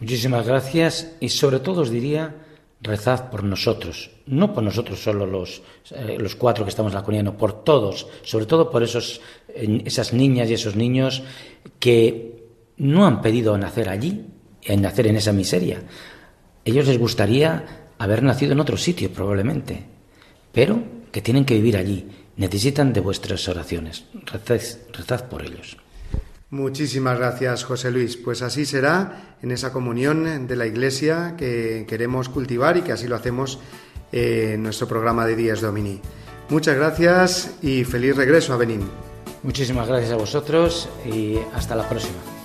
Muchísimas 0.00 0.46
gracias 0.46 1.12
y 1.20 1.28
sobre 1.28 1.60
todo 1.60 1.82
os 1.82 1.90
diría 1.90 2.34
rezad 2.80 3.30
por 3.30 3.42
nosotros, 3.42 4.10
no 4.26 4.54
por 4.54 4.62
nosotros 4.62 5.02
solo 5.02 5.26
los, 5.26 5.62
eh, 5.90 6.16
los 6.18 6.36
cuatro 6.36 6.64
que 6.64 6.70
estamos 6.70 6.92
en 6.94 7.24
la 7.24 7.36
por 7.36 7.64
todos, 7.64 8.06
sobre 8.22 8.46
todo 8.46 8.70
por 8.70 8.84
esos, 8.84 9.20
esas 9.48 10.12
niñas 10.12 10.48
y 10.48 10.54
esos 10.54 10.76
niños 10.76 11.22
que 11.80 12.44
no 12.76 13.06
han 13.06 13.20
pedido 13.20 13.58
nacer 13.58 13.88
allí, 13.88 14.26
en 14.62 14.82
nacer 14.82 15.08
en 15.08 15.16
esa 15.16 15.32
miseria. 15.32 15.82
Ellos 16.64 16.86
les 16.86 16.98
gustaría 16.98 17.90
haber 17.98 18.22
nacido 18.22 18.52
en 18.52 18.60
otro 18.60 18.76
sitio 18.76 19.12
probablemente, 19.12 19.82
pero 20.52 20.80
que 21.10 21.22
tienen 21.22 21.44
que 21.44 21.54
vivir 21.54 21.76
allí. 21.76 22.06
Necesitan 22.36 22.92
de 22.92 23.00
vuestras 23.00 23.48
oraciones. 23.48 24.04
Rezad, 24.26 24.60
rezad 24.92 25.28
por 25.28 25.44
ellos. 25.44 25.76
Muchísimas 26.50 27.18
gracias, 27.18 27.64
José 27.64 27.90
Luis. 27.90 28.16
Pues 28.16 28.40
así 28.40 28.64
será 28.64 29.36
en 29.42 29.50
esa 29.50 29.72
comunión 29.72 30.46
de 30.46 30.56
la 30.56 30.66
Iglesia 30.66 31.34
que 31.36 31.84
queremos 31.86 32.30
cultivar 32.30 32.78
y 32.78 32.82
que 32.82 32.92
así 32.92 33.06
lo 33.06 33.16
hacemos 33.16 33.60
en 34.12 34.62
nuestro 34.62 34.88
programa 34.88 35.26
de 35.26 35.36
Días 35.36 35.60
Domini. 35.60 36.00
Muchas 36.48 36.76
gracias 36.76 37.56
y 37.60 37.84
feliz 37.84 38.16
regreso 38.16 38.54
a 38.54 38.56
Benín. 38.56 38.88
Muchísimas 39.42 39.86
gracias 39.86 40.12
a 40.12 40.16
vosotros 40.16 40.88
y 41.04 41.36
hasta 41.54 41.76
la 41.76 41.86
próxima. 41.86 42.37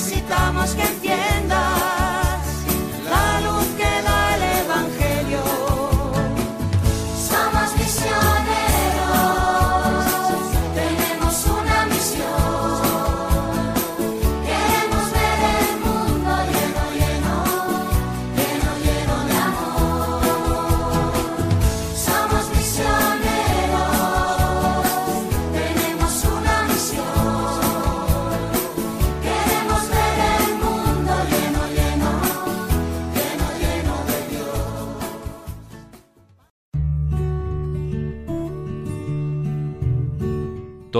Necesitamos 0.00 0.74
que 0.74 0.99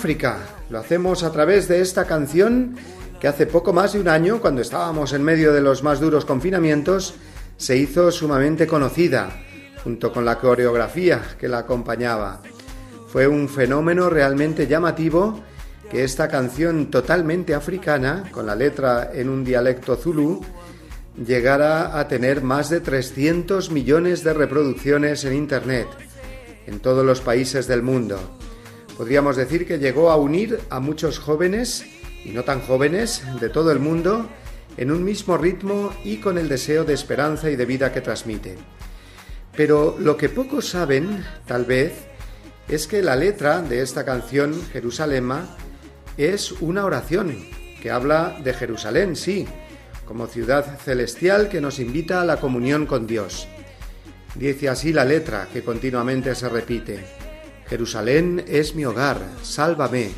África. 0.00 0.38
Lo 0.70 0.78
hacemos 0.78 1.22
a 1.24 1.30
través 1.30 1.68
de 1.68 1.82
esta 1.82 2.06
canción 2.06 2.74
que 3.20 3.28
hace 3.28 3.44
poco 3.44 3.74
más 3.74 3.92
de 3.92 4.00
un 4.00 4.08
año, 4.08 4.40
cuando 4.40 4.62
estábamos 4.62 5.12
en 5.12 5.22
medio 5.22 5.52
de 5.52 5.60
los 5.60 5.82
más 5.82 6.00
duros 6.00 6.24
confinamientos, 6.24 7.16
se 7.58 7.76
hizo 7.76 8.10
sumamente 8.10 8.66
conocida, 8.66 9.28
junto 9.84 10.10
con 10.10 10.24
la 10.24 10.38
coreografía 10.38 11.20
que 11.38 11.48
la 11.48 11.58
acompañaba. 11.58 12.40
Fue 13.08 13.28
un 13.28 13.46
fenómeno 13.46 14.08
realmente 14.08 14.66
llamativo 14.66 15.42
que 15.90 16.02
esta 16.02 16.28
canción 16.28 16.90
totalmente 16.90 17.52
africana, 17.52 18.24
con 18.32 18.46
la 18.46 18.54
letra 18.54 19.10
en 19.12 19.28
un 19.28 19.44
dialecto 19.44 19.96
zulú, 19.96 20.40
llegara 21.26 22.00
a 22.00 22.08
tener 22.08 22.42
más 22.42 22.70
de 22.70 22.80
300 22.80 23.70
millones 23.70 24.24
de 24.24 24.32
reproducciones 24.32 25.26
en 25.26 25.34
Internet, 25.34 25.88
en 26.66 26.80
todos 26.80 27.04
los 27.04 27.20
países 27.20 27.66
del 27.66 27.82
mundo. 27.82 28.18
Podríamos 29.00 29.36
decir 29.38 29.66
que 29.66 29.78
llegó 29.78 30.10
a 30.10 30.16
unir 30.16 30.60
a 30.68 30.78
muchos 30.78 31.18
jóvenes 31.18 31.86
y 32.22 32.32
no 32.32 32.44
tan 32.44 32.60
jóvenes 32.60 33.22
de 33.40 33.48
todo 33.48 33.72
el 33.72 33.78
mundo 33.78 34.28
en 34.76 34.90
un 34.90 35.04
mismo 35.04 35.38
ritmo 35.38 35.94
y 36.04 36.18
con 36.18 36.36
el 36.36 36.50
deseo 36.50 36.84
de 36.84 36.92
esperanza 36.92 37.50
y 37.50 37.56
de 37.56 37.64
vida 37.64 37.94
que 37.94 38.02
transmite. 38.02 38.58
Pero 39.56 39.96
lo 39.98 40.18
que 40.18 40.28
pocos 40.28 40.68
saben, 40.68 41.24
tal 41.46 41.64
vez, 41.64 41.94
es 42.68 42.86
que 42.86 43.00
la 43.00 43.16
letra 43.16 43.62
de 43.62 43.80
esta 43.80 44.04
canción, 44.04 44.52
Jerusalema, 44.70 45.56
es 46.18 46.52
una 46.60 46.84
oración 46.84 47.34
que 47.80 47.90
habla 47.90 48.38
de 48.44 48.52
Jerusalén, 48.52 49.16
sí, 49.16 49.46
como 50.04 50.26
ciudad 50.26 50.78
celestial 50.78 51.48
que 51.48 51.62
nos 51.62 51.78
invita 51.78 52.20
a 52.20 52.26
la 52.26 52.38
comunión 52.38 52.84
con 52.84 53.06
Dios. 53.06 53.48
Dice 54.34 54.68
así 54.68 54.92
la 54.92 55.06
letra 55.06 55.48
que 55.50 55.64
continuamente 55.64 56.34
se 56.34 56.50
repite. 56.50 57.29
Jerusalén 57.70 58.44
es 58.48 58.74
mi 58.74 58.84
hogar, 58.84 59.18
sálvame, 59.42 60.10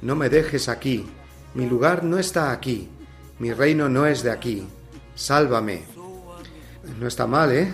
no 0.00 0.16
me 0.16 0.30
dejes 0.30 0.70
aquí, 0.70 1.04
mi 1.52 1.66
lugar 1.66 2.02
no 2.04 2.18
está 2.18 2.50
aquí, 2.50 2.88
mi 3.38 3.52
reino 3.52 3.90
no 3.90 4.06
es 4.06 4.22
de 4.22 4.30
aquí, 4.30 4.66
sálvame. 5.14 5.82
No 6.98 7.06
está 7.06 7.26
mal, 7.26 7.52
¿eh? 7.52 7.68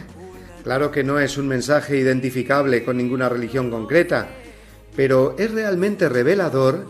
Claro 0.65 0.91
que 0.91 1.05
no 1.05 1.21
es 1.21 1.39
un 1.39 1.47
mensaje 1.47 1.99
identificable 1.99 2.85
con 2.85 2.97
ninguna 2.97 3.29
religión 3.29 3.71
concreta, 3.71 4.27
pero 4.97 5.37
es 5.39 5.53
realmente 5.53 6.09
revelador 6.09 6.85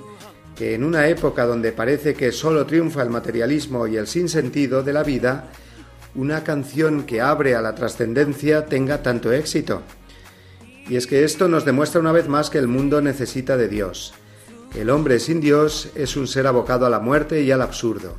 que 0.57 0.75
en 0.75 0.85
una 0.85 1.09
época 1.09 1.45
donde 1.45 1.73
parece 1.73 2.15
que 2.15 2.33
solo 2.33 2.65
triunfa 2.65 3.03
el 3.03 3.11
materialismo 3.11 3.87
y 3.87 3.99
el 3.99 4.07
sinsentido 4.07 4.83
de 4.83 4.93
la 4.95 5.03
vida, 5.03 5.51
una 6.15 6.43
canción 6.45 7.05
que 7.05 7.21
abre 7.21 7.55
a 7.55 7.61
la 7.61 7.75
trascendencia 7.75 8.65
tenga 8.65 9.03
tanto 9.03 9.33
éxito. 9.33 9.83
Y 10.89 10.97
es 10.97 11.07
que 11.07 11.25
esto 11.25 11.49
nos 11.49 11.65
demuestra 11.65 12.01
una 12.01 12.13
vez 12.13 12.29
más 12.29 12.51
que 12.51 12.59
el 12.59 12.69
mundo 12.69 13.01
necesita 13.01 13.57
de 13.57 13.69
Dios. 13.69 14.15
El 14.75 14.91
hombre 14.91 15.21
sin 15.21 15.41
Dios 15.41 15.91
es 15.95 16.17
un 16.17 16.27
ser 16.27 16.47
abocado 16.47 16.87
a 16.87 16.91
la 16.91 16.99
muerte 16.99 17.43
y 17.43 17.51
al 17.51 17.63
absurdo. 17.63 18.17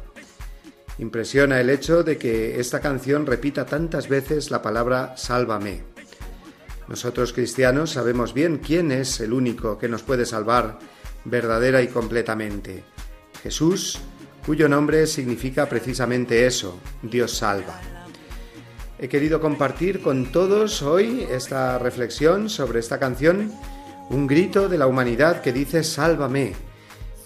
Impresiona 0.99 1.59
el 1.59 1.69
hecho 1.69 2.03
de 2.03 2.17
que 2.17 2.59
esta 2.59 2.79
canción 2.79 3.25
repita 3.25 3.65
tantas 3.65 4.07
veces 4.07 4.51
la 4.51 4.61
palabra 4.61 5.17
sálvame. 5.17 5.83
Nosotros 6.87 7.33
cristianos 7.33 7.91
sabemos 7.91 8.33
bien 8.33 8.59
quién 8.59 8.91
es 8.91 9.19
el 9.19 9.33
único 9.33 9.77
que 9.77 9.89
nos 9.89 10.03
puede 10.03 10.25
salvar 10.25 10.79
verdadera 11.25 11.81
y 11.81 11.87
completamente. 11.87 12.83
Jesús, 13.41 13.99
cuyo 14.45 14.69
nombre 14.69 15.07
significa 15.07 15.67
precisamente 15.67 16.45
eso, 16.45 16.79
Dios 17.01 17.31
salva. 17.31 17.92
He 18.99 19.09
querido 19.09 19.41
compartir 19.41 20.01
con 20.01 20.31
todos 20.31 20.81
hoy 20.83 21.27
esta 21.29 21.79
reflexión 21.79 22.49
sobre 22.49 22.79
esta 22.79 22.99
canción, 22.99 23.51
un 24.09 24.27
grito 24.27 24.69
de 24.69 24.77
la 24.77 24.87
humanidad 24.87 25.41
que 25.41 25.51
dice 25.51 25.83
sálvame 25.83 26.53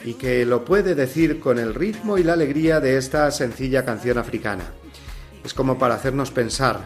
y 0.03 0.13
que 0.13 0.45
lo 0.45 0.63
puede 0.63 0.95
decir 0.95 1.39
con 1.39 1.59
el 1.59 1.75
ritmo 1.75 2.17
y 2.17 2.23
la 2.23 2.33
alegría 2.33 2.79
de 2.79 2.97
esta 2.97 3.29
sencilla 3.31 3.83
canción 3.83 4.17
africana. 4.17 4.63
Es 5.43 5.53
como 5.53 5.77
para 5.77 5.95
hacernos 5.95 6.31
pensar 6.31 6.79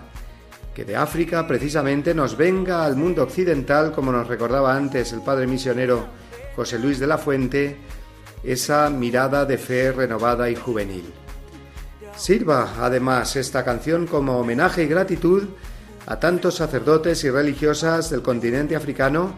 que 0.73 0.83
de 0.83 0.95
África 0.95 1.47
precisamente 1.47 2.15
nos 2.15 2.35
venga 2.35 2.83
al 2.83 2.95
mundo 2.95 3.23
occidental, 3.23 3.91
como 3.91 4.11
nos 4.11 4.27
recordaba 4.27 4.75
antes 4.75 5.13
el 5.13 5.21
padre 5.21 5.45
misionero 5.45 6.07
José 6.55 6.79
Luis 6.79 6.99
de 6.99 7.07
la 7.07 7.17
Fuente, 7.17 7.77
esa 8.43 8.89
mirada 8.89 9.45
de 9.45 9.57
fe 9.57 9.91
renovada 9.91 10.49
y 10.49 10.55
juvenil. 10.55 11.13
Sirva 12.21 12.75
además 12.77 13.35
esta 13.35 13.65
canción 13.65 14.05
como 14.05 14.37
homenaje 14.37 14.83
y 14.83 14.85
gratitud 14.85 15.41
a 16.05 16.19
tantos 16.19 16.53
sacerdotes 16.53 17.23
y 17.23 17.31
religiosas 17.31 18.11
del 18.11 18.21
continente 18.21 18.75
africano 18.75 19.33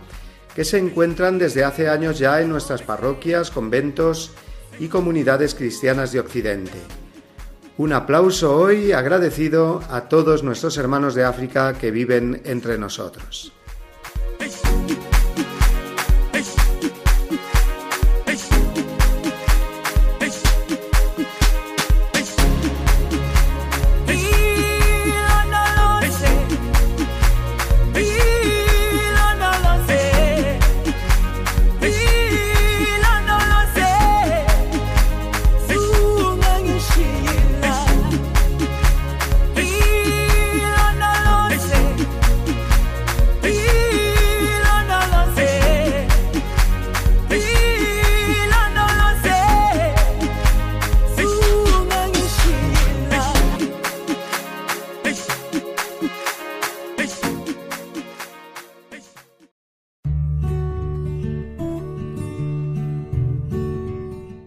que 0.54 0.66
se 0.66 0.80
encuentran 0.80 1.40
desde 1.40 1.64
hace 1.64 1.88
años 1.88 2.20
ya 2.20 2.42
en 2.42 2.50
nuestras 2.50 2.82
parroquias, 2.82 3.52
conventos 3.52 4.32
y 4.80 4.90
comunidades 4.90 5.56
cristianas 5.56 6.12
de 6.12 6.20
Occidente. 6.20 6.78
Un 7.78 7.94
aplauso 7.94 8.54
hoy 8.54 8.92
agradecido 8.92 9.82
a 9.90 10.10
todos 10.10 10.44
nuestros 10.44 10.78
hermanos 10.78 11.16
de 11.16 11.24
África 11.24 11.76
que 11.76 11.90
viven 11.90 12.42
entre 12.44 12.78
nosotros. 12.78 13.54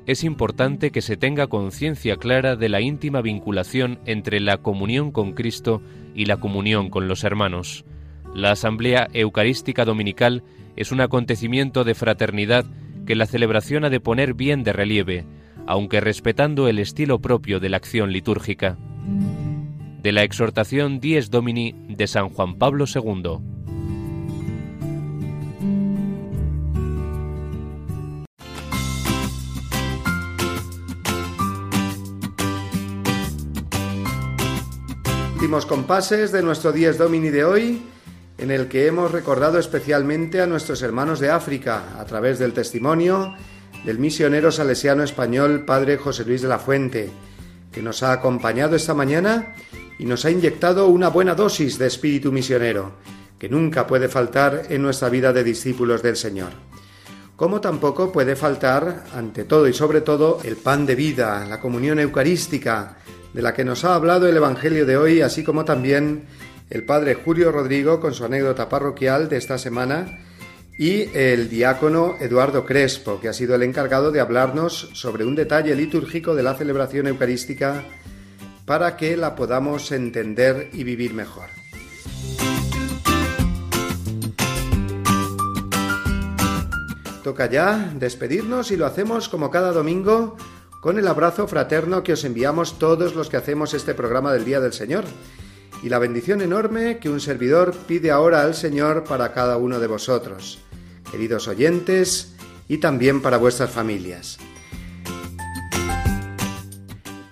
Es 0.07 0.23
importante 0.23 0.93
que 0.93 1.03
se 1.03 1.17
tenga 1.17 1.49
conciencia 1.49 2.17
clara 2.17 2.55
de 2.55 2.69
la 2.69 2.81
íntima 2.81 3.21
vinculación 3.23 3.99
entre 4.07 4.39
la 4.39 4.59
comunión 4.59 5.11
con 5.11 5.33
Cristo 5.33 5.83
y 6.15 6.27
la 6.27 6.37
comunión 6.37 6.91
con 6.91 7.09
los 7.09 7.25
hermanos. 7.25 7.85
La 8.33 8.53
Asamblea 8.53 9.09
Eucarística 9.13 9.85
Dominical 9.85 10.45
es 10.77 10.93
un 10.93 11.01
acontecimiento 11.01 11.83
de 11.83 11.95
fraternidad 11.95 12.67
que 13.05 13.17
la 13.17 13.27
celebración 13.27 13.85
ha 13.85 13.91
de 13.91 14.01
poner 14.01 14.35
bien 14.35 14.63
de 14.63 14.73
relieve, 14.73 15.27
aunque 15.67 16.01
respetando 16.01 16.69
el 16.69 16.79
estilo 16.79 17.21
propio 17.21 17.59
de 17.59 17.69
la 17.69 17.79
acción 17.79 18.13
litúrgica. 18.13 18.79
De 20.03 20.13
la 20.13 20.23
exhortación 20.23 21.01
Dies 21.01 21.31
Domini 21.31 21.75
de 21.89 22.07
San 22.07 22.29
Juan 22.29 22.59
Pablo 22.59 22.85
II. 22.93 23.56
Últimos 35.37 35.67
compases 35.67 36.33
de 36.33 36.43
nuestro 36.43 36.73
Dies 36.73 36.97
Domini 36.97 37.29
de 37.29 37.45
hoy, 37.45 37.83
en 38.39 38.51
el 38.51 38.69
que 38.69 38.87
hemos 38.87 39.13
recordado 39.13 39.59
especialmente 39.59 40.41
a 40.41 40.47
nuestros 40.47 40.81
hermanos 40.81 41.21
de 41.21 41.29
África 41.29 42.01
a 42.01 42.07
través 42.07 42.39
del 42.39 42.55
testimonio 42.55 43.35
del 43.85 43.99
misionero 43.99 44.51
salesiano 44.51 45.03
español 45.03 45.67
Padre 45.67 45.99
José 45.99 46.25
Luis 46.25 46.41
de 46.41 46.49
la 46.49 46.59
Fuente, 46.59 47.11
que 47.71 47.83
nos 47.83 48.03
ha 48.03 48.13
acompañado 48.13 48.77
esta 48.77 48.95
mañana 48.95 49.55
y 49.99 50.07
nos 50.07 50.25
ha 50.25 50.31
inyectado 50.31 50.89
una 50.89 51.09
buena 51.09 51.35
dosis 51.35 51.79
de 51.79 51.89
espíritu 51.89 52.33
misionero, 52.33 52.93
que 53.39 53.51
nunca 53.51 53.87
puede 53.87 54.09
faltar 54.09 54.69
en 54.71 54.81
nuestra 54.81 55.11
vida 55.11 55.35
de 55.35 55.45
discípulos 55.45 56.03
del 56.03 56.17
Señor. 56.17 56.53
como 57.37 57.61
tampoco 57.61 58.11
puede 58.11 58.37
faltar, 58.37 59.05
ante 59.15 59.45
todo 59.45 59.69
y 59.69 59.75
sobre 59.75 60.01
todo, 60.01 60.39
el 60.45 60.57
pan 60.57 60.87
de 60.87 60.95
vida, 60.95 61.45
la 61.45 61.61
comunión 61.61 61.99
eucarística, 61.99 62.97
de 63.37 63.43
la 63.43 63.53
que 63.53 63.67
nos 63.67 63.85
ha 63.85 63.95
hablado 63.95 64.27
el 64.27 64.37
Evangelio 64.39 64.87
de 64.87 64.97
hoy, 64.97 65.21
así 65.21 65.45
como 65.45 65.67
también 65.67 66.25
el 66.71 66.85
padre 66.85 67.13
Julio 67.13 67.53
Rodrigo 67.53 68.01
con 68.01 68.15
su 68.15 68.25
anécdota 68.25 68.71
parroquial 68.71 69.29
de 69.29 69.37
esta 69.37 69.59
semana 69.59 70.21
y 70.79 71.15
el 71.15 71.51
diácono 71.51 72.15
Eduardo 72.19 72.65
Crespo, 72.65 73.21
que 73.21 73.29
ha 73.29 73.35
sido 73.35 73.55
el 73.55 73.63
encargado 73.63 74.11
de 74.11 74.21
hablarnos 74.21 74.89
sobre 74.95 75.27
un 75.27 75.35
detalle 75.35 75.75
litúrgico 75.75 76.35
de 76.35 76.45
la 76.45 76.55
celebración 76.55 77.09
eucarística 77.09 77.85
para 78.65 78.97
que 78.97 79.19
la 79.19 79.37
podamos 79.37 79.93
entender 79.93 80.71
y 80.73 80.85
vivir 80.85 81.13
mejor. 81.13 81.51
Toca 87.23 87.51
ya 87.51 87.93
despedirnos 87.99 88.71
y 88.71 88.79
lo 88.79 88.87
hacemos 88.87 89.29
como 89.29 89.51
cada 89.51 89.73
domingo 89.73 90.39
con 90.87 91.01
el 91.01 91.09
abrazo 91.09 91.49
fraterno 91.49 92.05
que 92.05 92.13
os 92.13 92.23
enviamos 92.23 92.79
todos 92.79 93.17
los 93.17 93.29
que 93.29 93.37
hacemos 93.37 93.75
este 93.75 93.93
programa 93.93 94.33
del 94.33 94.45
Día 94.45 94.61
del 94.61 94.73
Señor 94.73 95.03
y 95.83 95.89
la 95.89 95.99
bendición 95.99 96.43
enorme 96.43 96.99
que 96.99 97.11
un 97.11 97.19
servidor 97.19 97.75
pide 97.89 98.13
ahora 98.13 98.43
al 98.43 98.55
Señor 98.55 99.03
para 99.03 99.33
cada 99.33 99.57
uno 99.57 99.81
de 99.81 99.89
vosotros, 99.89 100.61
queridos 101.11 101.49
oyentes, 101.49 102.37
y 102.69 102.79
también 102.79 103.21
para 103.21 103.37
vuestras 103.37 103.71
familias. 103.71 104.39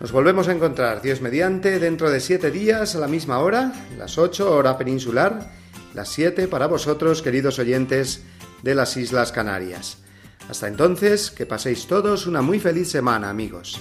Nos 0.01 0.11
volvemos 0.11 0.49
a 0.49 0.53
encontrar, 0.53 1.01
Dios 1.01 1.21
mediante, 1.21 1.79
dentro 1.79 2.11
de 2.11 2.19
siete 2.19 2.51
días 2.51 2.97
a 2.97 2.99
la 2.99 3.07
misma 3.07 3.39
hora, 3.39 3.73
las 3.97 4.19
ocho 4.19 4.53
hora 4.53 4.77
peninsular, 4.77 5.49
las 5.95 6.09
siete 6.09 6.49
para 6.49 6.67
vosotros, 6.67 7.23
queridos 7.23 7.61
oyentes 7.61 8.25
de 8.65 8.75
las 8.75 8.97
Islas 8.97 9.31
Canarias. 9.31 10.04
Hasta 10.49 10.69
entonces, 10.69 11.31
que 11.31 11.47
paséis 11.47 11.87
todos 11.87 12.27
una 12.27 12.43
muy 12.43 12.61
feliz 12.61 12.91
semana, 12.91 13.31
amigos. 13.31 13.81